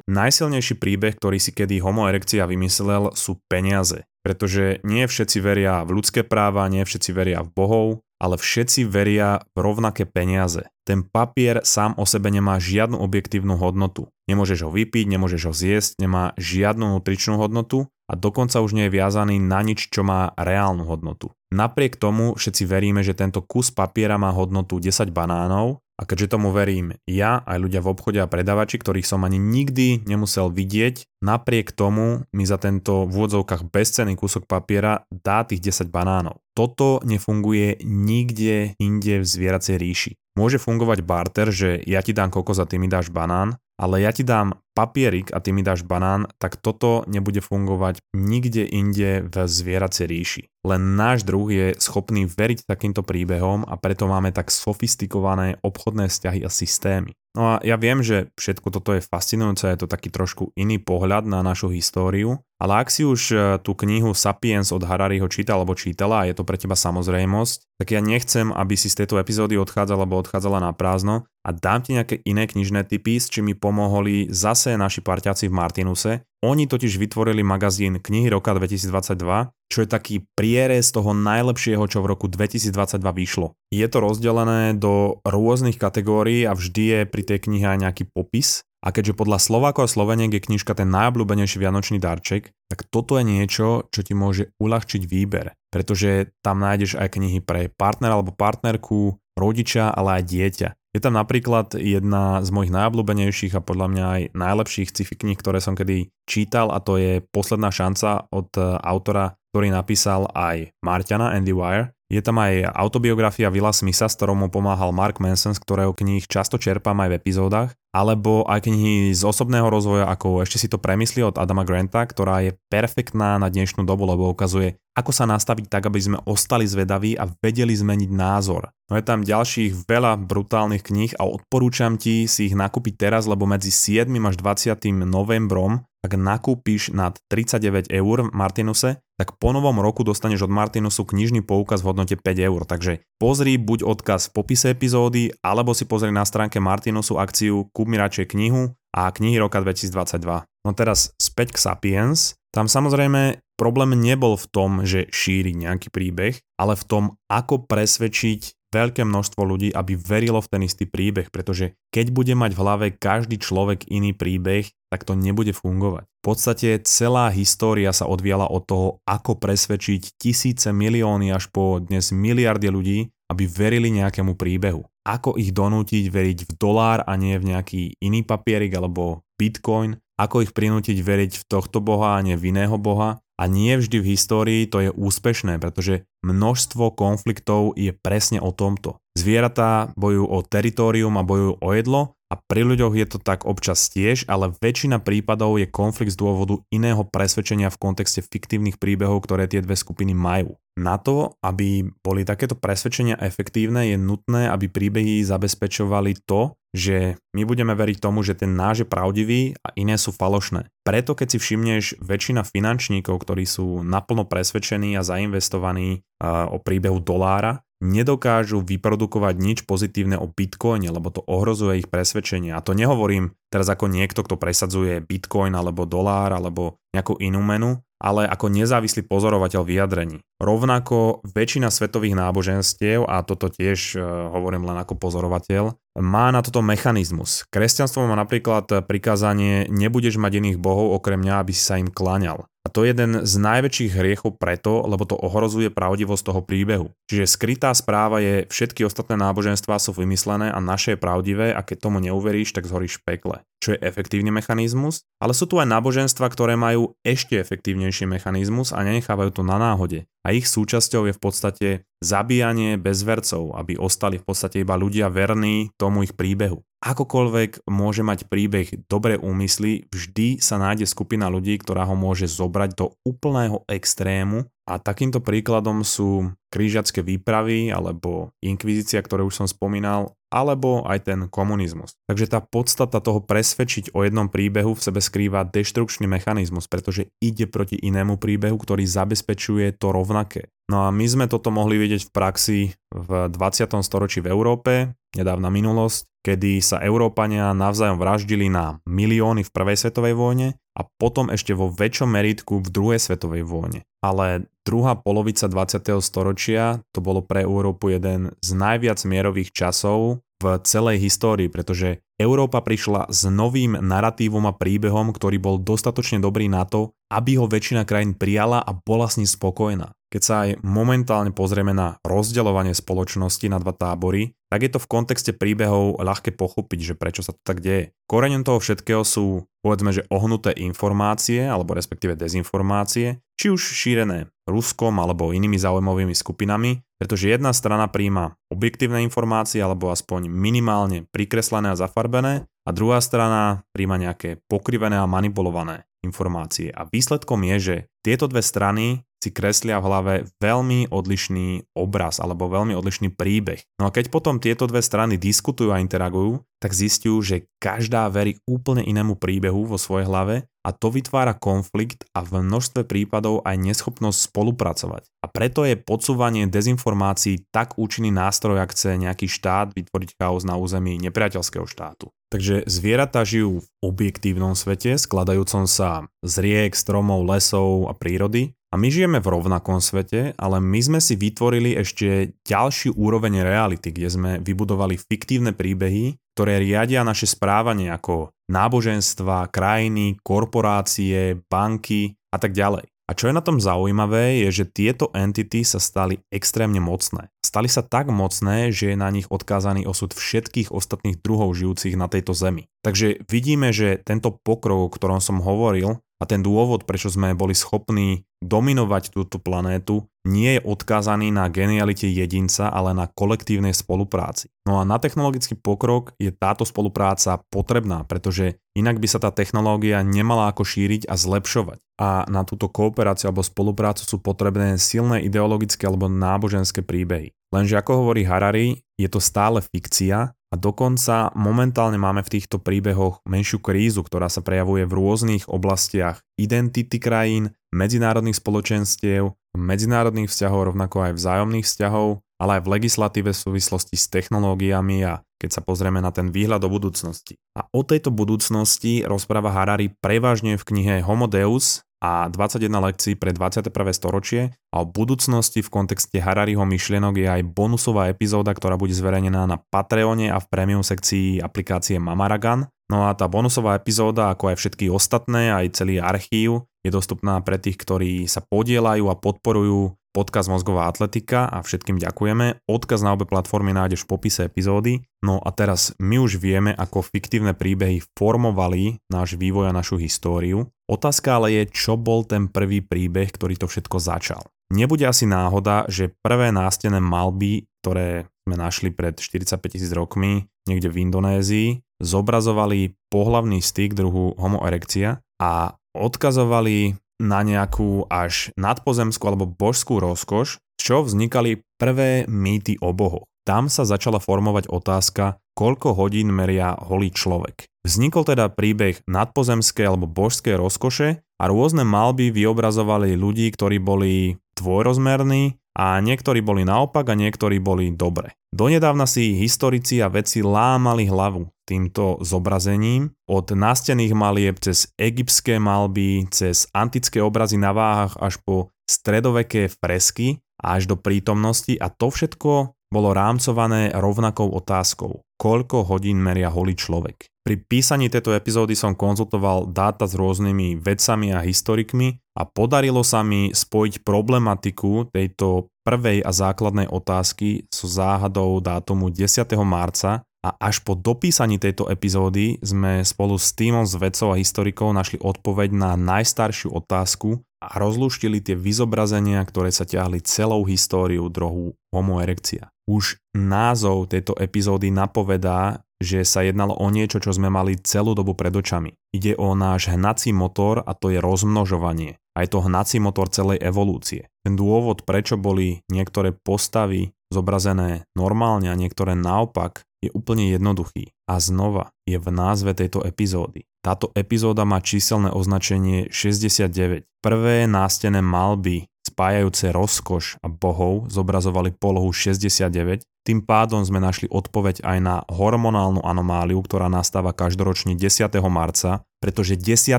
Najsilnejší 0.09 0.81
príbeh, 0.81 1.21
ktorý 1.21 1.37
si 1.37 1.53
kedy 1.53 1.85
Homo 1.85 2.09
erectia 2.09 2.49
vymyslel, 2.49 3.13
sú 3.13 3.45
peniaze. 3.45 4.09
Pretože 4.25 4.81
nie 4.89 5.05
všetci 5.05 5.45
veria 5.45 5.85
v 5.85 6.01
ľudské 6.01 6.25
práva, 6.25 6.65
nie 6.73 6.81
všetci 6.81 7.13
veria 7.13 7.45
v 7.45 7.53
bohov, 7.53 7.87
ale 8.25 8.41
všetci 8.41 8.89
veria 8.89 9.45
v 9.53 9.59
rovnaké 9.61 10.09
peniaze. 10.09 10.65
Ten 10.89 11.05
papier 11.05 11.61
sám 11.61 11.93
o 12.01 12.09
sebe 12.09 12.33
nemá 12.33 12.57
žiadnu 12.57 12.97
objektívnu 12.97 13.61
hodnotu. 13.61 14.09
Nemôžeš 14.25 14.65
ho 14.65 14.71
vypiť, 14.73 15.05
nemôžeš 15.13 15.43
ho 15.45 15.53
zjesť, 15.53 16.01
nemá 16.01 16.33
žiadnu 16.41 16.97
nutričnú 16.97 17.37
hodnotu 17.37 17.93
a 18.09 18.17
dokonca 18.17 18.65
už 18.65 18.73
nie 18.73 18.89
je 18.89 18.97
viazaný 18.97 19.37
na 19.37 19.61
nič, 19.61 19.93
čo 19.93 20.01
má 20.01 20.33
reálnu 20.41 20.89
hodnotu. 20.89 21.37
Napriek 21.55 21.95
tomu 21.95 22.35
všetci 22.35 22.67
veríme, 22.67 23.07
že 23.07 23.15
tento 23.15 23.39
kus 23.39 23.71
papiera 23.71 24.19
má 24.19 24.35
hodnotu 24.35 24.83
10 24.83 25.15
banánov 25.15 25.79
a 25.95 26.03
keďže 26.03 26.35
tomu 26.35 26.51
verím 26.51 26.99
ja, 27.07 27.47
aj 27.47 27.63
ľudia 27.63 27.79
v 27.79 27.95
obchode 27.95 28.19
a 28.19 28.27
predavači, 28.27 28.83
ktorých 28.83 29.07
som 29.07 29.23
ani 29.23 29.39
nikdy 29.39 30.03
nemusel 30.03 30.51
vidieť, 30.51 31.23
napriek 31.23 31.71
tomu 31.71 32.27
mi 32.35 32.43
za 32.43 32.59
tento 32.59 33.07
v 33.07 33.15
úvodzovkách 33.15 33.71
bezcenný 33.71 34.19
kúsok 34.19 34.51
papiera 34.51 35.07
dá 35.15 35.47
tých 35.47 35.63
10 35.63 35.95
banánov. 35.95 36.43
Toto 36.59 36.99
nefunguje 37.07 37.87
nikde 37.87 38.75
inde 38.83 39.23
v 39.23 39.27
zvieracej 39.27 39.79
ríši. 39.79 40.13
Môže 40.35 40.59
fungovať 40.59 41.07
barter, 41.07 41.55
že 41.55 41.79
ja 41.87 42.03
ti 42.03 42.11
dám 42.11 42.35
kokos 42.35 42.59
a 42.59 42.67
ty 42.67 42.83
mi 42.83 42.91
dáš 42.91 43.15
banán, 43.15 43.55
ale 43.75 44.03
ja 44.03 44.11
ti 44.15 44.23
dám 44.23 44.55
papierik 44.75 45.31
a 45.31 45.39
ty 45.39 45.55
mi 45.55 45.63
dáš 45.63 45.87
banán, 45.87 46.27
tak 46.43 46.59
toto 46.59 47.07
nebude 47.07 47.39
fungovať 47.39 48.03
nikde 48.15 48.67
inde 48.67 49.27
v 49.31 49.35
zvieracej 49.47 50.07
ríši. 50.11 50.43
Len 50.67 50.99
náš 50.99 51.23
druh 51.23 51.47
je 51.47 51.67
schopný 51.79 52.27
veriť 52.27 52.67
takýmto 52.67 53.07
príbehom 53.07 53.63
a 53.67 53.79
preto 53.79 54.11
máme 54.11 54.35
tak 54.35 54.51
sofistikované 54.51 55.63
obchodné 55.63 56.11
vzťahy 56.11 56.43
a 56.43 56.51
systémy. 56.51 57.15
No 57.35 57.59
a 57.59 57.63
ja 57.67 57.75
viem, 57.75 57.99
že 57.99 58.31
všetko 58.39 58.71
toto 58.71 58.95
je 58.95 59.03
fascinujúce, 59.03 59.67
je 59.67 59.79
to 59.83 59.91
taký 59.91 60.07
trošku 60.07 60.55
iný 60.55 60.79
pohľad 60.79 61.27
na 61.27 61.43
našu 61.43 61.67
históriu, 61.75 62.39
ale 62.63 62.79
ak 62.79 62.95
si 62.95 63.03
už 63.03 63.21
e, 63.35 63.37
tú 63.59 63.75
knihu 63.75 64.15
Sapiens 64.15 64.71
od 64.71 64.87
Harariho 64.87 65.27
čítal 65.27 65.59
alebo 65.59 65.75
čítala 65.75 66.23
a 66.23 66.27
je 66.31 66.39
to 66.39 66.47
pre 66.47 66.55
teba 66.55 66.79
samozrejmosť, 66.79 67.83
tak 67.83 67.91
ja 67.91 67.99
nechcem, 67.99 68.55
aby 68.55 68.79
si 68.79 68.87
z 68.87 69.03
tejto 69.03 69.19
epizódy 69.19 69.59
odchádzala 69.59 70.07
alebo 70.07 70.23
odchádzala 70.23 70.63
na 70.63 70.71
prázdno 70.71 71.27
a 71.45 71.53
dám 71.53 71.85
ti 71.85 71.93
nejaké 71.93 72.25
iné 72.25 72.49
knižné 72.49 72.89
typy, 72.89 73.21
s 73.21 73.29
čím 73.29 73.53
mi 73.53 73.55
pomohli 73.55 74.33
zase 74.33 74.81
naši 74.81 75.05
parťáci 75.05 75.53
v 75.53 75.57
Martinuse. 75.57 76.13
Oni 76.41 76.65
totiž 76.65 76.97
vytvorili 76.97 77.45
magazín 77.45 78.01
Knihy 78.01 78.33
roka 78.33 78.57
2022, 78.57 79.53
čo 79.69 79.79
je 79.85 79.89
taký 79.89 80.25
prierez 80.37 80.89
toho 80.93 81.13
najlepšieho, 81.13 81.85
čo 81.89 82.01
v 82.01 82.17
roku 82.17 82.29
2022 82.29 83.01
vyšlo. 83.01 83.57
Je 83.69 83.85
to 83.89 83.99
rozdelené 84.01 84.77
do 84.77 85.21
rôznych 85.25 85.77
kategórií 85.77 86.49
a 86.49 86.57
vždy 86.57 86.85
je 86.85 87.01
pri 87.09 87.23
tej 87.25 87.39
knihe 87.49 87.65
aj 87.69 87.79
nejaký 87.89 88.05
popis. 88.09 88.65
A 88.85 88.93
keďže 88.93 89.17
podľa 89.17 89.41
Slovákov 89.41 89.89
a 89.89 89.93
Sloveniek 89.97 90.29
je 90.29 90.45
knižka 90.45 90.77
ten 90.77 90.93
najobľúbenejší 90.93 91.57
vianočný 91.57 91.97
darček, 91.97 92.53
tak 92.69 92.85
toto 92.93 93.17
je 93.17 93.25
niečo, 93.25 93.89
čo 93.89 94.01
ti 94.05 94.13
môže 94.13 94.53
uľahčiť 94.61 95.09
výber. 95.09 95.57
Pretože 95.73 96.37
tam 96.45 96.61
nájdeš 96.61 97.01
aj 97.01 97.17
knihy 97.17 97.41
pre 97.41 97.73
partnera 97.73 98.21
alebo 98.21 98.37
partnerku, 98.37 99.17
rodiča, 99.41 99.89
ale 99.89 100.21
aj 100.21 100.25
dieťa. 100.29 100.69
Je 100.95 101.03
tam 101.03 101.19
napríklad 101.19 101.75
jedna 101.75 102.39
z 102.39 102.55
mojich 102.55 102.71
najobľúbenejších 102.71 103.59
a 103.59 103.65
podľa 103.67 103.87
mňa 103.91 104.05
aj 104.07 104.23
najlepších 104.39 104.95
sci-fi 104.95 105.15
kníh, 105.19 105.35
ktoré 105.35 105.59
som 105.59 105.75
kedy 105.75 106.15
čítal 106.23 106.71
a 106.71 106.79
to 106.79 106.97
je 107.03 107.19
Posledná 107.35 107.75
šanca 107.75 108.31
od 108.31 108.55
autora 108.79 109.35
ktorý 109.55 109.71
napísal 109.71 110.27
aj 110.35 110.75
Marťana 110.83 111.31
Andy 111.31 111.55
Wire. 111.55 111.95
Je 112.11 112.19
tam 112.19 112.43
aj 112.43 112.75
autobiografia 112.75 113.55
Villa 113.55 113.71
Smitha, 113.71 114.11
s 114.11 114.19
ktorou 114.19 114.35
mu 114.35 114.51
pomáhal 114.51 114.91
Mark 114.91 115.23
Manson, 115.23 115.55
z 115.55 115.63
ktorého 115.63 115.95
kníh 115.95 116.27
často 116.27 116.59
čerpám 116.59 116.99
aj 117.07 117.15
v 117.15 117.17
epizódach, 117.23 117.71
alebo 117.95 118.43
aj 118.51 118.67
knihy 118.67 119.15
z 119.15 119.23
osobného 119.23 119.71
rozvoja, 119.71 120.11
ako 120.11 120.43
ešte 120.43 120.59
si 120.59 120.67
to 120.67 120.83
premysli 120.83 121.23
od 121.23 121.39
Adama 121.39 121.63
Granta, 121.63 122.03
ktorá 122.03 122.43
je 122.43 122.59
perfektná 122.67 123.39
na 123.39 123.47
dnešnú 123.47 123.87
dobu, 123.87 124.11
lebo 124.11 124.27
ukazuje, 124.27 124.75
ako 124.95 125.11
sa 125.11 125.27
nastaviť 125.27 125.67
tak, 125.67 125.91
aby 125.91 126.01
sme 126.01 126.19
ostali 126.25 126.65
zvedaví 126.65 127.19
a 127.19 127.27
vedeli 127.43 127.75
zmeniť 127.75 128.11
názor. 128.15 128.71
No 128.87 128.95
je 128.95 129.05
tam 129.05 129.27
ďalších 129.27 129.91
veľa 129.91 130.23
brutálnych 130.23 130.87
kníh 130.87 131.13
a 131.19 131.27
odporúčam 131.27 131.99
ti 131.99 132.31
si 132.31 132.47
ich 132.49 132.55
nakúpiť 132.55 133.11
teraz, 133.11 133.27
lebo 133.27 133.45
medzi 133.45 133.75
7. 133.75 134.07
až 134.23 134.39
20. 134.39 135.05
novembrom 135.05 135.83
ak 136.05 136.21
nakúpiš 136.21 136.93
nad 136.93 137.17
39 137.33 137.89
eur 137.89 138.29
v 138.29 138.37
Martinuse, 138.37 139.01
tak 139.17 139.41
po 139.41 139.57
novom 139.57 139.81
roku 139.81 140.05
dostaneš 140.05 140.45
od 140.45 140.53
Martinusu 140.53 141.09
knižný 141.09 141.41
poukaz 141.41 141.81
v 141.81 141.97
hodnote 141.97 142.21
5 142.21 142.45
eur. 142.45 142.69
Takže 142.69 143.01
pozri 143.17 143.57
buď 143.57 143.89
odkaz 143.89 144.29
v 144.29 144.37
popise 144.37 144.69
epizódy, 144.69 145.33
alebo 145.41 145.73
si 145.73 145.89
pozri 145.89 146.13
na 146.13 146.29
stránke 146.29 146.61
Martinusu 146.61 147.17
akciu 147.17 147.73
Kúp 147.73 147.89
mi 147.89 147.97
radšej 147.97 148.37
knihu 148.37 148.77
a 148.95 149.11
knihy 149.11 149.43
roka 149.43 149.59
2022. 149.59 150.47
No 150.65 150.71
teraz 150.73 151.11
späť 151.19 151.59
k 151.59 151.59
Sapiens. 151.59 152.39
Tam 152.55 152.71
samozrejme 152.71 153.43
problém 153.59 153.99
nebol 153.99 154.39
v 154.39 154.47
tom, 154.47 154.71
že 154.87 155.11
šíriť 155.11 155.55
nejaký 155.59 155.89
príbeh, 155.91 156.39
ale 156.55 156.79
v 156.79 156.85
tom, 156.87 157.05
ako 157.27 157.67
presvedčiť 157.67 158.55
veľké 158.75 159.03
množstvo 159.07 159.43
ľudí, 159.47 159.71
aby 159.71 159.95
verilo 159.95 160.43
v 160.43 160.51
ten 160.51 160.63
istý 160.67 160.87
príbeh, 160.87 161.31
pretože 161.31 161.79
keď 161.95 162.11
bude 162.11 162.35
mať 162.35 162.51
v 162.55 162.63
hlave 162.63 162.87
každý 162.91 163.39
človek 163.39 163.87
iný 163.87 164.11
príbeh, 164.11 164.67
tak 164.91 165.07
to 165.07 165.15
nebude 165.15 165.55
fungovať. 165.55 166.07
V 166.07 166.23
podstate 166.23 166.83
celá 166.83 167.31
história 167.31 167.95
sa 167.95 168.11
odviala 168.11 168.51
od 168.51 168.63
toho, 168.67 168.89
ako 169.07 169.39
presvedčiť 169.39 170.19
tisíce, 170.19 170.75
milióny 170.75 171.31
až 171.31 171.51
po 171.55 171.79
dnes 171.79 172.11
miliardy 172.11 172.71
ľudí, 172.71 172.99
aby 173.31 173.47
verili 173.47 173.95
nejakému 173.95 174.35
príbehu. 174.35 174.83
Ako 175.05 175.37
ich 175.37 175.53
donútiť 175.53 176.09
veriť 176.09 176.39
v 176.49 176.53
dolár 176.57 177.05
a 177.05 177.13
nie 177.21 177.37
v 177.37 177.53
nejaký 177.53 177.83
iný 178.01 178.25
papierik 178.25 178.73
alebo 178.73 179.25
bitcoin, 179.37 180.01
ako 180.17 180.49
ich 180.49 180.57
prinútiť 180.57 180.97
veriť 180.97 181.33
v 181.41 181.45
tohto 181.45 181.85
boha 181.85 182.17
a 182.17 182.25
nie 182.25 182.41
v 182.41 182.57
iného 182.57 182.81
boha, 182.81 183.25
a 183.35 183.45
nie 183.51 183.75
vždy 183.75 183.99
v 183.99 184.11
histórii 184.15 184.63
to 184.71 184.79
je 184.79 184.91
úspešné, 184.95 185.59
pretože 185.59 186.07
množstvo 186.23 186.95
konfliktov 186.95 187.75
je 187.75 187.91
presne 187.91 188.39
o 188.39 188.55
tomto. 188.55 189.03
Zvieratá 189.19 189.91
bojujú 189.99 190.27
o 190.27 190.39
teritorium 190.47 191.19
a 191.19 191.27
bojujú 191.27 191.59
o 191.59 191.69
jedlo 191.75 192.01
a 192.35 192.43
pri 192.51 192.67
ľuďoch 192.67 192.99
je 192.99 193.07
to 193.07 193.23
tak 193.23 193.47
občas 193.47 193.87
tiež, 193.95 194.27
ale 194.27 194.51
väčšina 194.59 194.99
prípadov 194.99 195.63
je 195.63 195.71
konflikt 195.71 196.19
z 196.19 196.19
dôvodu 196.19 196.59
iného 196.75 197.07
presvedčenia 197.07 197.71
v 197.71 197.79
kontexte 197.79 198.27
fiktívnych 198.27 198.83
príbehov, 198.83 199.23
ktoré 199.23 199.47
tie 199.47 199.63
dve 199.63 199.79
skupiny 199.79 200.19
majú. 200.19 200.59
Na 200.75 200.99
to, 200.99 201.39
aby 201.47 201.87
boli 202.03 202.27
takéto 202.27 202.59
presvedčenia 202.59 203.15
efektívne, 203.23 203.87
je 203.87 203.95
nutné, 203.95 204.51
aby 204.51 204.67
príbehy 204.67 205.23
zabezpečovali 205.23 206.27
to, 206.27 206.59
že 206.75 207.15
my 207.39 207.47
budeme 207.47 207.71
veriť 207.71 208.03
tomu, 208.03 208.27
že 208.27 208.35
ten 208.35 208.59
náš 208.59 208.83
je 208.83 208.91
pravdivý 208.91 209.55
a 209.63 209.71
iné 209.79 209.95
sú 209.95 210.11
falošné. 210.11 210.67
Preto 210.83 211.15
keď 211.15 211.31
si 211.31 211.39
všimneš 211.39 212.03
väčšina 212.03 212.43
finančníkov, 212.43 213.23
ktorí 213.23 213.47
sú 213.47 213.87
naplno 213.87 214.27
presvedčení 214.27 214.99
a 214.99 215.07
zainvestovaní 215.07 216.03
o 216.27 216.59
príbehu 216.59 216.99
dolára, 216.99 217.63
nedokážu 217.85 218.65
vyprodukovať 218.65 219.35
nič 219.37 219.59
pozitívne 219.69 220.17
o 220.17 220.25
Bitcoine, 220.25 220.89
lebo 220.89 221.13
to 221.13 221.21
ohrozuje 221.29 221.85
ich 221.85 221.89
presvedčenie. 221.93 222.57
A 222.57 222.65
to 222.65 222.73
nehovorím 222.73 223.37
teraz 223.53 223.69
ako 223.69 223.93
niekto, 223.93 224.25
kto 224.25 224.41
presadzuje 224.41 225.05
Bitcoin 225.05 225.53
alebo 225.53 225.85
dolár 225.85 226.33
alebo 226.33 226.81
nejakú 226.97 227.21
inú 227.21 227.45
menu, 227.45 227.85
ale 228.01 228.25
ako 228.25 228.49
nezávislý 228.49 229.05
pozorovateľ 229.05 229.63
vyjadrení. 229.63 230.25
Rovnako 230.41 231.23
väčšina 231.25 231.69
svetových 231.69 232.17
náboženstiev, 232.19 233.07
a 233.07 233.23
toto 233.23 233.53
tiež 233.53 233.97
e, 233.97 234.03
hovorím 234.29 234.67
len 234.67 234.77
ako 234.81 234.99
pozorovateľ, 234.99 235.73
má 235.95 236.35
na 236.35 236.43
toto 236.43 236.59
mechanizmus. 236.59 237.47
Kresťanstvo 237.55 238.03
má 238.07 238.19
napríklad 238.19 238.87
prikázanie 238.87 239.71
nebudeš 239.71 240.19
mať 240.19 240.43
iných 240.43 240.59
bohov 240.59 240.99
okrem 240.99 241.23
mňa, 241.23 241.35
aby 241.39 241.53
si 241.55 241.63
sa 241.63 241.79
im 241.79 241.87
klaňal. 241.87 242.51
A 242.65 242.73
to 242.73 242.81
je 242.81 242.97
jeden 242.97 243.29
z 243.29 243.35
najväčších 243.45 243.93
hriechov 243.93 244.41
preto, 244.41 244.89
lebo 244.89 245.05
to 245.05 245.21
ohrozuje 245.21 245.69
pravdivosť 245.69 246.33
toho 246.33 246.41
príbehu. 246.41 246.89
Čiže 247.13 247.37
skrytá 247.37 247.69
správa 247.77 248.25
je, 248.25 248.49
všetky 248.49 248.89
ostatné 248.89 249.21
náboženstvá 249.21 249.77
sú 249.77 249.93
vymyslené 249.93 250.49
a 250.49 250.59
naše 250.65 250.97
je 250.97 251.03
pravdivé 251.05 251.53
a 251.53 251.61
keď 251.61 251.77
tomu 251.77 252.01
neuveríš, 252.01 252.57
tak 252.57 252.65
zhoríš 252.65 253.05
pekle. 253.05 253.45
Čo 253.61 253.77
je 253.77 253.85
efektívny 253.85 254.33
mechanizmus, 254.33 255.05
ale 255.21 255.37
sú 255.37 255.45
tu 255.45 255.61
aj 255.61 255.69
náboženstva, 255.69 256.25
ktoré 256.33 256.57
majú 256.57 256.97
ešte 257.05 257.37
efektívnejší 257.37 258.09
mechanizmus 258.09 258.73
a 258.73 258.81
nenechávajú 258.81 259.31
to 259.37 259.43
na 259.45 259.61
náhode. 259.61 260.09
A 260.25 260.33
ich 260.33 260.49
súčasťou 260.49 261.13
je 261.13 261.13
v 261.13 261.21
podstate 261.21 261.69
zabíjanie 262.01 262.81
bezvercov, 262.81 263.53
aby 263.61 263.77
ostali 263.77 264.17
v 264.17 264.25
podstate 264.25 264.65
iba 264.65 264.73
ľudia 264.73 265.13
verní 265.13 265.69
tomu 265.77 266.09
ich 266.09 266.17
príbehu 266.17 266.65
akokoľvek 266.85 267.65
môže 267.65 268.05
mať 268.05 268.29
príbeh 268.29 268.85
dobré 268.93 269.17
úmysly, 269.17 269.89
vždy 269.89 270.45
sa 270.45 270.61
nájde 270.61 270.85
skupina 270.85 271.33
ľudí, 271.33 271.57
ktorá 271.57 271.89
ho 271.89 271.97
môže 271.97 272.29
zobrať 272.29 272.71
do 272.77 272.93
úplného 273.09 273.65
extrému 273.73 274.45
a 274.69 274.77
takýmto 274.77 275.25
príkladom 275.25 275.81
sú 275.85 276.33
krížacké 276.53 277.01
výpravy 277.01 277.73
alebo 277.73 278.33
inkvizícia, 278.45 279.01
ktoré 279.01 279.25
už 279.25 279.45
som 279.45 279.49
spomínal, 279.49 280.17
alebo 280.33 280.85
aj 280.89 281.09
ten 281.09 281.21
komunizmus. 281.29 281.97
Takže 282.09 282.27
tá 282.33 282.41
podstata 282.41 282.99
toho 282.99 283.21
presvedčiť 283.21 283.93
o 283.93 284.03
jednom 284.03 284.33
príbehu 284.33 284.73
v 284.73 284.85
sebe 284.85 285.01
skrýva 285.05 285.45
deštrukčný 285.45 286.09
mechanizmus, 286.09 286.65
pretože 286.67 287.13
ide 287.21 287.45
proti 287.45 287.77
inému 287.77 288.17
príbehu, 288.17 288.57
ktorý 288.57 288.89
zabezpečuje 288.89 289.77
to 289.77 289.93
rovnaké. 289.93 290.49
No 290.73 290.89
a 290.89 290.89
my 290.89 291.05
sme 291.05 291.27
toto 291.29 291.53
mohli 291.53 291.77
vidieť 291.77 292.09
v 292.09 292.15
praxi 292.15 292.59
v 292.95 293.27
20. 293.27 293.83
storočí 293.83 294.23
v 294.23 294.31
Európe, 294.31 294.95
nedávna 295.19 295.51
minulosť, 295.51 296.07
kedy 296.23 296.63
sa 296.63 296.79
Európania 296.79 297.51
navzájom 297.51 297.99
vraždili 297.99 298.47
na 298.47 298.79
milióny 298.87 299.43
v 299.43 299.51
prvej 299.51 299.77
svetovej 299.77 300.15
vojne 300.15 300.49
a 300.79 300.87
potom 300.87 301.29
ešte 301.29 301.53
vo 301.53 301.69
väčšom 301.69 302.09
meritku 302.15 302.63
v 302.63 302.71
druhej 302.71 303.01
svetovej 303.03 303.43
vojne. 303.43 303.83
Ale 304.01 304.47
druhá 304.63 304.95
polovica 304.95 305.51
20. 305.51 306.01
storočia 306.01 306.81
to 306.95 307.03
bolo 307.03 307.21
pre 307.21 307.43
Európu 307.43 307.93
jeden 307.93 308.33
z 308.41 308.51
najviac 308.55 309.03
mierových 309.05 309.51
časov 309.51 310.25
v 310.39 310.45
celej 310.63 311.03
histórii, 311.03 311.51
pretože 311.51 312.03
Európa 312.15 312.63
prišla 312.63 313.11
s 313.11 313.27
novým 313.27 313.75
naratívom 313.75 314.47
a 314.47 314.55
príbehom, 314.55 315.11
ktorý 315.11 315.43
bol 315.43 315.57
dostatočne 315.59 316.23
dobrý 316.23 316.47
na 316.47 316.63
to, 316.63 316.95
aby 317.11 317.39
ho 317.39 317.51
väčšina 317.51 317.83
krajín 317.83 318.15
prijala 318.15 318.63
a 318.63 318.71
bola 318.71 319.11
s 319.11 319.19
ním 319.19 319.27
spokojná. 319.27 319.95
Keď 320.15 320.23
sa 320.23 320.47
aj 320.47 320.63
momentálne 320.63 321.35
pozrieme 321.35 321.75
na 321.75 321.99
rozdeľovanie 322.07 322.71
spoločnosti 322.71 323.51
na 323.51 323.59
dva 323.59 323.75
tábory, 323.75 324.39
tak 324.47 324.63
je 324.63 324.71
to 324.71 324.79
v 324.79 324.87
kontexte 324.87 325.35
príbehov 325.35 325.99
ľahké 325.99 326.31
pochopiť, 326.39 326.81
že 326.87 326.95
prečo 326.95 327.27
sa 327.27 327.35
to 327.35 327.43
tak 327.43 327.59
deje. 327.59 327.91
Koreňom 328.07 328.47
toho 328.47 328.63
všetkého 328.63 329.03
sú, 329.03 329.51
povedzme, 329.67 329.91
že 329.91 330.07
ohnuté 330.15 330.55
informácie, 330.55 331.43
alebo 331.43 331.75
respektíve 331.75 332.15
dezinformácie, 332.15 333.19
či 333.35 333.51
už 333.51 333.59
šírené 333.59 334.31
Ruskom 334.47 335.03
alebo 335.03 335.35
inými 335.35 335.59
zaujímavými 335.59 336.15
skupinami, 336.15 336.87
pretože 336.95 337.35
jedna 337.35 337.51
strana 337.51 337.91
príjma 337.91 338.39
objektívne 338.55 339.03
informácie 339.03 339.59
alebo 339.59 339.91
aspoň 339.91 340.31
minimálne 340.31 341.11
prikreslené 341.11 341.75
a 341.75 341.81
zafarbené 341.81 342.47
a 342.63 342.71
druhá 342.71 343.03
strana 343.03 343.67
príjma 343.75 343.99
nejaké 343.99 344.39
pokrivené 344.47 344.95
a 344.95 345.11
manipulované 345.11 345.91
informácie. 346.07 346.71
A 346.71 346.87
výsledkom 346.87 347.43
je, 347.49 347.57
že 347.59 347.77
tieto 348.05 348.29
dve 348.29 348.45
strany 348.45 349.03
si 349.25 349.33
kreslia 349.33 349.81
v 349.81 349.89
hlave 349.89 350.15
veľmi 350.37 350.93
odlišný 350.93 351.73
obraz 351.73 352.21
alebo 352.21 352.53
veľmi 352.53 352.77
odlišný 352.77 353.17
príbeh. 353.17 353.65
No 353.81 353.89
a 353.89 353.95
keď 353.95 354.13
potom 354.13 354.37
tieto 354.37 354.69
dve 354.69 354.85
strany 354.85 355.17
diskutujú 355.17 355.73
a 355.73 355.81
interagujú, 355.81 356.45
tak 356.61 356.77
zistujú, 356.77 357.25
že 357.25 357.37
každá 357.57 358.09
verí 358.13 358.37
úplne 358.45 358.85
inému 358.85 359.17
príbehu 359.17 359.65
vo 359.65 359.81
svojej 359.81 360.05
hlave 360.05 360.45
a 360.65 360.73
to 360.73 360.89
vytvára 360.89 361.37
konflikt 361.37 362.09
a 362.17 362.25
v 362.25 362.41
množstve 362.41 362.89
prípadov 362.89 363.45
aj 363.45 363.61
neschopnosť 363.61 364.33
spolupracovať. 364.33 365.05
A 365.21 365.27
preto 365.29 365.69
je 365.69 365.77
podsúvanie 365.77 366.49
dezinformácií 366.49 367.45
tak 367.53 367.77
účinný 367.77 368.09
nástroj, 368.09 368.65
ak 368.65 368.73
chce 368.73 368.97
nejaký 368.97 369.29
štát 369.29 369.77
vytvoriť 369.77 370.17
chaos 370.17 370.43
na 370.49 370.57
území 370.57 370.97
nepriateľského 371.05 371.69
štátu. 371.69 372.09
Takže 372.33 372.67
zvieratá 372.67 373.23
žijú 373.23 373.63
v 373.63 373.69
objektívnom 373.85 374.59
svete, 374.59 374.99
skladajúcom 374.99 375.71
sa 375.71 376.11
z 376.25 376.35
riek, 376.43 376.75
stromov, 376.75 377.23
lesov 377.29 377.87
a 377.87 377.95
prírody. 377.95 378.59
A 378.75 378.81
my 378.81 378.91
žijeme 378.91 379.23
v 379.23 379.31
rovnakom 379.31 379.79
svete, 379.79 380.35
ale 380.35 380.59
my 380.59 380.81
sme 380.83 380.99
si 380.99 381.15
vytvorili 381.15 381.79
ešte 381.79 382.35
ďalší 382.43 382.91
úroveň 382.91 383.47
reality, 383.47 383.95
kde 383.95 384.09
sme 384.11 384.31
vybudovali 384.43 384.99
fiktívne 384.99 385.55
príbehy, 385.55 386.19
ktoré 386.35 386.59
riadia 386.59 387.07
naše 387.07 387.31
správanie 387.31 387.95
ako 387.95 388.34
náboženstva, 388.51 389.49
krajiny, 389.49 390.21
korporácie, 390.21 391.41
banky 391.49 392.17
a 392.33 392.37
tak 392.41 392.53
ďalej. 392.53 392.89
A 393.05 393.13
čo 393.13 393.29
je 393.29 393.37
na 393.37 393.45
tom 393.45 393.61
zaujímavé, 393.61 394.49
je, 394.49 394.65
že 394.65 394.73
tieto 394.73 395.13
entity 395.13 395.61
sa 395.61 395.77
stali 395.77 396.25
extrémne 396.33 396.81
mocné. 396.81 397.29
Stali 397.45 397.69
sa 397.69 397.85
tak 397.85 398.09
mocné, 398.09 398.73
že 398.73 398.93
je 398.93 398.97
na 398.97 399.13
nich 399.13 399.29
odkázaný 399.29 399.85
osud 399.85 400.17
všetkých 400.17 400.73
ostatných 400.73 401.21
druhov 401.21 401.53
žijúcich 401.53 402.01
na 402.01 402.09
tejto 402.09 402.33
zemi. 402.33 402.65
Takže 402.81 403.21
vidíme, 403.29 403.77
že 403.77 404.01
tento 404.01 404.33
pokrok, 404.33 404.89
o 404.89 404.93
ktorom 404.93 405.21
som 405.21 405.45
hovoril, 405.45 406.01
a 406.17 406.25
ten 406.25 406.41
dôvod, 406.41 406.89
prečo 406.89 407.13
sme 407.13 407.37
boli 407.37 407.53
schopní 407.53 408.25
dominovať 408.41 409.13
túto 409.13 409.37
planétu, 409.37 410.09
nie 410.25 410.57
je 410.57 410.65
odkázaný 410.65 411.29
na 411.29 411.53
genialite 411.53 412.09
jedinca, 412.09 412.73
ale 412.73 412.97
na 412.97 413.05
kolektívnej 413.05 413.77
spolupráci. 413.77 414.49
No 414.65 414.81
a 414.81 414.89
na 414.89 414.97
technologický 414.97 415.53
pokrok 415.61 416.17
je 416.17 416.33
táto 416.33 416.65
spolupráca 416.65 417.45
potrebná, 417.53 418.09
pretože 418.09 418.57
inak 418.73 418.97
by 418.99 419.07
sa 419.09 419.21
tá 419.21 419.29
technológia 419.29 420.01
nemala 420.01 420.49
ako 420.49 420.65
šíriť 420.65 421.05
a 421.07 421.15
zlepšovať. 421.21 421.79
A 422.01 422.25
na 422.27 422.43
túto 422.43 422.67
kooperáciu 422.73 423.31
alebo 423.31 423.45
spoluprácu 423.45 424.03
sú 424.03 424.19
potrebné 424.19 424.81
silné 424.81 425.23
ideologické 425.23 425.85
alebo 425.87 426.11
náboženské 426.11 426.81
príbehy. 426.81 427.31
Lenže 427.55 427.79
ako 427.79 428.03
hovorí 428.03 428.27
Harari, 428.27 428.83
je 428.99 429.07
to 429.07 429.23
stále 429.23 429.63
fikcia 429.63 430.35
a 430.55 430.57
dokonca 430.57 431.35
momentálne 431.35 431.99
máme 431.99 432.23
v 432.23 432.39
týchto 432.39 432.63
príbehoch 432.63 433.27
menšiu 433.27 433.59
krízu, 433.59 434.07
ktorá 434.07 434.31
sa 434.31 434.39
prejavuje 434.39 434.87
v 434.87 434.95
rôznych 434.95 435.51
oblastiach 435.51 436.23
identity 436.39 437.03
krajín, 437.03 437.51
medzinárodných 437.75 438.39
spoločenstiev, 438.39 439.35
medzinárodných 439.59 440.31
vzťahov, 440.31 440.71
rovnako 440.71 441.11
aj 441.11 441.13
vzájomných 441.19 441.67
vzťahov, 441.67 442.23
ale 442.39 442.51
aj 442.55 442.63
v 442.63 442.71
legislatíve 442.71 443.35
v 443.35 443.43
súvislosti 443.51 443.99
s 443.99 444.07
technológiami 444.07 445.03
a 445.03 445.27
keď 445.43 445.59
sa 445.59 445.63
pozrieme 445.67 445.99
na 445.99 446.15
ten 446.15 446.31
výhľad 446.31 446.63
do 446.63 446.71
budúcnosti. 446.71 447.35
A 447.59 447.67
o 447.75 447.83
tejto 447.83 448.15
budúcnosti 448.15 449.03
rozpráva 449.03 449.51
Harari 449.51 449.91
prevažne 449.91 450.55
v 450.55 450.67
knihe 450.71 450.95
Homo 451.03 451.27
Deus 451.27 451.83
a 452.05 452.29
21 452.29 452.69
lekcií 452.69 453.17
pre 453.17 453.33
21. 453.33 453.73
storočie 453.97 454.53
a 454.69 454.85
o 454.85 454.87
budúcnosti 454.87 455.65
v 455.65 455.73
kontexte 455.73 456.21
Harariho 456.21 456.61
myšlienok 456.61 457.15
je 457.17 457.29
aj 457.33 457.43
bonusová 457.49 458.13
epizóda, 458.13 458.53
ktorá 458.53 458.77
bude 458.77 458.93
zverejnená 458.93 459.49
na 459.49 459.57
Patreone 459.57 460.29
a 460.29 460.37
v 460.37 460.47
premium 460.53 460.85
sekcii 460.85 461.41
aplikácie 461.41 461.97
Mamaragan. 461.97 462.69
No 462.93 463.09
a 463.09 463.17
tá 463.17 463.25
bonusová 463.25 463.81
epizóda, 463.81 464.29
ako 464.29 464.53
aj 464.53 464.57
všetky 464.61 464.93
ostatné, 464.93 465.49
aj 465.57 465.81
celý 465.81 465.97
archív, 465.97 466.69
je 466.85 466.93
dostupná 466.93 467.41
pre 467.41 467.57
tých, 467.57 467.81
ktorí 467.81 468.29
sa 468.29 468.45
podielajú 468.45 469.09
a 469.09 469.17
podporujú 469.17 469.97
podcast 470.15 470.47
Mozgová 470.47 470.87
atletika 470.87 471.51
a 471.51 471.59
všetkým 471.59 471.99
ďakujeme. 471.99 472.63
Odkaz 472.71 473.03
na 473.03 473.19
obe 473.19 473.27
platformy 473.27 473.75
nájdeš 473.75 474.07
v 474.07 474.15
popise 474.15 474.47
epizódy. 474.47 475.03
No 475.27 475.43
a 475.43 475.51
teraz 475.51 475.91
my 475.99 476.23
už 476.23 476.39
vieme, 476.39 476.71
ako 476.71 477.03
fiktívne 477.03 477.51
príbehy 477.51 477.99
formovali 478.15 479.03
náš 479.11 479.35
vývoj 479.35 479.75
a 479.75 479.77
našu 479.77 479.99
históriu. 479.99 480.71
Otázka 480.87 481.43
ale 481.43 481.59
je, 481.59 481.63
čo 481.75 481.99
bol 481.99 482.23
ten 482.23 482.47
prvý 482.47 482.79
príbeh, 482.79 483.35
ktorý 483.35 483.59
to 483.59 483.67
všetko 483.67 483.99
začal. 483.99 484.47
Nebude 484.71 485.05
asi 485.05 485.27
náhoda, 485.27 485.85
že 485.91 486.15
prvé 486.23 486.55
nástené 486.55 487.03
malby, 487.03 487.67
ktoré 487.83 488.31
sme 488.47 488.57
našli 488.57 488.95
pred 488.95 489.19
45 489.19 489.61
tisíc 489.67 489.93
rokmi 489.93 490.47
niekde 490.65 490.89
v 490.89 491.11
Indonézii, 491.11 491.69
zobrazovali 492.01 492.97
pohlavný 493.13 493.61
styk 493.61 493.97
druhu 493.97 494.37
Homo 494.37 494.65
erectia 494.65 495.21
a 495.41 495.77
odkazovali 495.95 496.97
na 497.23 497.47
nejakú 497.47 498.07
až 498.11 498.51
nadpozemskú 498.59 499.25
alebo 499.31 499.47
božskú 499.47 500.03
rozkoš, 500.03 500.59
čo 500.81 501.07
vznikali 501.07 501.63
prvé 501.79 502.27
mýty 502.27 502.77
o 502.83 502.91
bohoch. 502.91 503.25
Tam 503.45 503.69
sa 503.69 503.85
začala 503.85 504.19
formovať 504.19 504.73
otázka, 504.73 505.37
koľko 505.53 505.93
hodín 505.95 506.33
meria 506.33 506.73
holý 506.81 507.13
človek. 507.13 507.69
Vznikol 507.85 508.25
teda 508.25 508.49
príbeh 508.49 509.05
nadpozemskej 509.05 509.85
alebo 509.85 510.09
božskej 510.09 510.57
rozkoše 510.57 511.21
a 511.21 511.45
rôzne 511.53 511.85
malby 511.85 512.33
vyobrazovali 512.33 513.13
ľudí, 513.13 513.53
ktorí 513.53 513.77
boli 513.77 514.41
dvojrozmerní 514.57 515.61
a 515.77 516.01
niektorí 516.01 516.41
boli 516.41 516.65
naopak 516.65 517.05
a 517.13 517.19
niektorí 517.19 517.61
boli 517.61 517.93
dobre. 517.93 518.33
Donedávna 518.55 519.05
si 519.05 519.37
historici 519.37 520.01
a 520.01 520.09
vedci 520.09 520.41
lámali 520.41 521.05
hlavu 521.11 521.54
týmto 521.65 522.21
zobrazením. 522.21 523.11
Od 523.27 523.47
nástených 523.51 524.13
malieb 524.13 524.61
cez 524.61 524.93
egyptské 525.01 525.57
malby, 525.59 526.29
cez 526.31 526.69
antické 526.77 527.19
obrazy 527.25 527.57
na 527.57 527.73
váhach 527.73 528.15
až 528.21 528.39
po 528.45 528.71
stredoveké 528.85 529.73
fresky 529.73 530.45
až 530.61 530.87
do 530.87 530.97
prítomnosti 530.97 531.75
a 531.81 531.91
to 531.91 532.13
všetko 532.13 532.77
bolo 532.93 533.11
rámcované 533.11 533.91
rovnakou 533.91 534.55
otázkou. 534.55 535.27
Koľko 535.35 535.83
hodín 535.91 536.23
meria 536.23 536.47
holý 536.47 536.79
človek? 536.79 537.27
Pri 537.45 537.61
písaní 537.61 538.09
tejto 538.09 538.33
epizódy 538.33 538.73
som 538.73 538.97
konzultoval 538.97 539.69
dáta 539.69 540.09
s 540.09 540.17
rôznymi 540.17 540.81
vedcami 540.81 541.37
a 541.37 541.45
historikmi 541.45 542.17
a 542.41 542.49
podarilo 542.49 543.05
sa 543.05 543.21
mi 543.21 543.53
spojiť 543.53 544.01
problematiku 544.01 545.13
tejto 545.13 545.69
prvej 545.85 546.25
a 546.25 546.33
základnej 546.33 546.89
otázky 546.89 547.69
so 547.69 547.85
záhadou 547.85 548.65
dátumu 548.65 549.13
10. 549.13 549.45
marca 549.61 550.25
a 550.45 550.53
až 550.61 550.85
po 550.85 550.93
dopísaní 550.93 551.57
tejto 551.57 551.89
epizódy 551.89 552.61
sme 552.61 553.01
spolu 553.01 553.41
s 553.41 553.57
týmom 553.57 553.89
z 553.89 553.97
vedcov 553.97 554.37
a 554.37 554.41
historikov 554.41 554.93
našli 554.93 555.17
odpoveď 555.17 555.73
na 555.73 555.97
najstaršiu 555.97 556.69
otázku 556.77 557.41
a 557.65 557.73
rozlúštili 557.81 558.45
tie 558.45 558.53
vyzobrazenia, 558.53 559.41
ktoré 559.41 559.73
sa 559.73 559.89
ťahli 559.89 560.21
celou 560.21 560.69
históriu 560.69 561.33
drohu 561.33 561.73
Homo 561.89 562.21
erectia. 562.21 562.69
Už 562.85 563.17
názov 563.33 564.13
tejto 564.13 564.37
epizódy 564.37 564.93
napovedá, 564.93 565.81
že 565.97 566.21
sa 566.29 566.45
jednalo 566.45 566.77
o 566.77 566.93
niečo, 566.93 567.17
čo 567.17 567.33
sme 567.33 567.49
mali 567.49 567.81
celú 567.81 568.13
dobu 568.13 568.37
pred 568.37 568.53
očami. 568.53 568.93
Ide 569.17 569.41
o 569.41 569.57
náš 569.57 569.89
hnací 569.97 570.37
motor 570.37 570.85
a 570.85 570.93
to 570.93 571.09
je 571.09 571.25
rozmnožovanie. 571.25 572.21
Aj 572.37 572.45
to 572.45 572.61
hnací 572.61 573.01
motor 573.01 573.33
celej 573.33 573.65
evolúcie. 573.65 574.29
Ten 574.45 574.61
dôvod, 574.61 575.09
prečo 575.09 575.41
boli 575.41 575.81
niektoré 575.89 576.37
postavy 576.37 577.17
zobrazené 577.33 578.05
normálne 578.13 578.69
a 578.69 578.77
niektoré 578.77 579.17
naopak, 579.17 579.87
je 580.09 580.15
úplne 580.15 580.53
jednoduchý. 580.53 581.13
A 581.25 581.41
znova 581.41 581.93
je 582.05 582.21
v 582.21 582.29
názve 582.29 582.77
tejto 582.77 583.01
epizódy. 583.05 583.65
Táto 583.85 584.13
epizóda 584.17 584.65
má 584.65 584.81
číselné 584.81 585.33
označenie 585.33 586.09
69. 586.13 587.05
Prvé 587.25 587.65
nástené 587.65 588.21
malby 588.21 588.89
spájajúce 589.05 589.69
rozkoš 589.71 590.41
a 590.41 590.49
bohov 590.49 591.13
zobrazovali 591.13 591.77
polohu 591.77 592.09
69, 592.11 593.05
tým 593.25 593.41
pádom 593.41 593.81
sme 593.81 594.05
našli 594.05 594.29
odpoveď 594.29 594.85
aj 594.85 594.99
na 595.01 595.17
hormonálnu 595.33 596.05
anomáliu, 596.05 596.61
ktorá 596.61 596.93
nastáva 596.93 597.33
každoročne 597.33 597.97
10. 597.97 598.29
marca, 598.53 599.01
pretože 599.17 599.57
10. 599.57 599.97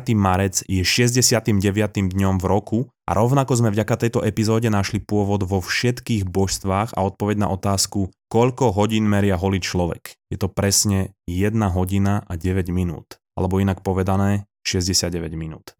marec 0.13 0.61
je 0.69 0.85
69. 0.85 1.57
dňom 2.13 2.37
v 2.37 2.45
roku 2.45 2.79
a 3.09 3.17
rovnako 3.17 3.57
sme 3.57 3.73
vďaka 3.73 3.97
tejto 3.97 4.21
epizóde 4.21 4.69
našli 4.69 5.01
pôvod 5.01 5.41
vo 5.41 5.57
všetkých 5.57 6.29
božstvách 6.29 6.93
a 6.93 6.99
odpoveď 7.01 7.41
na 7.41 7.49
otázku, 7.49 8.13
koľko 8.35 8.75
hodín 8.75 9.07
meria 9.07 9.39
holý 9.39 9.63
človek. 9.63 10.19
Je 10.27 10.35
to 10.35 10.51
presne 10.51 11.15
1 11.23 11.55
hodina 11.71 12.27
a 12.27 12.35
9 12.35 12.67
minút, 12.67 13.23
alebo 13.31 13.63
inak 13.63 13.79
povedané 13.79 14.51
69 14.67 15.39
minút. 15.39 15.79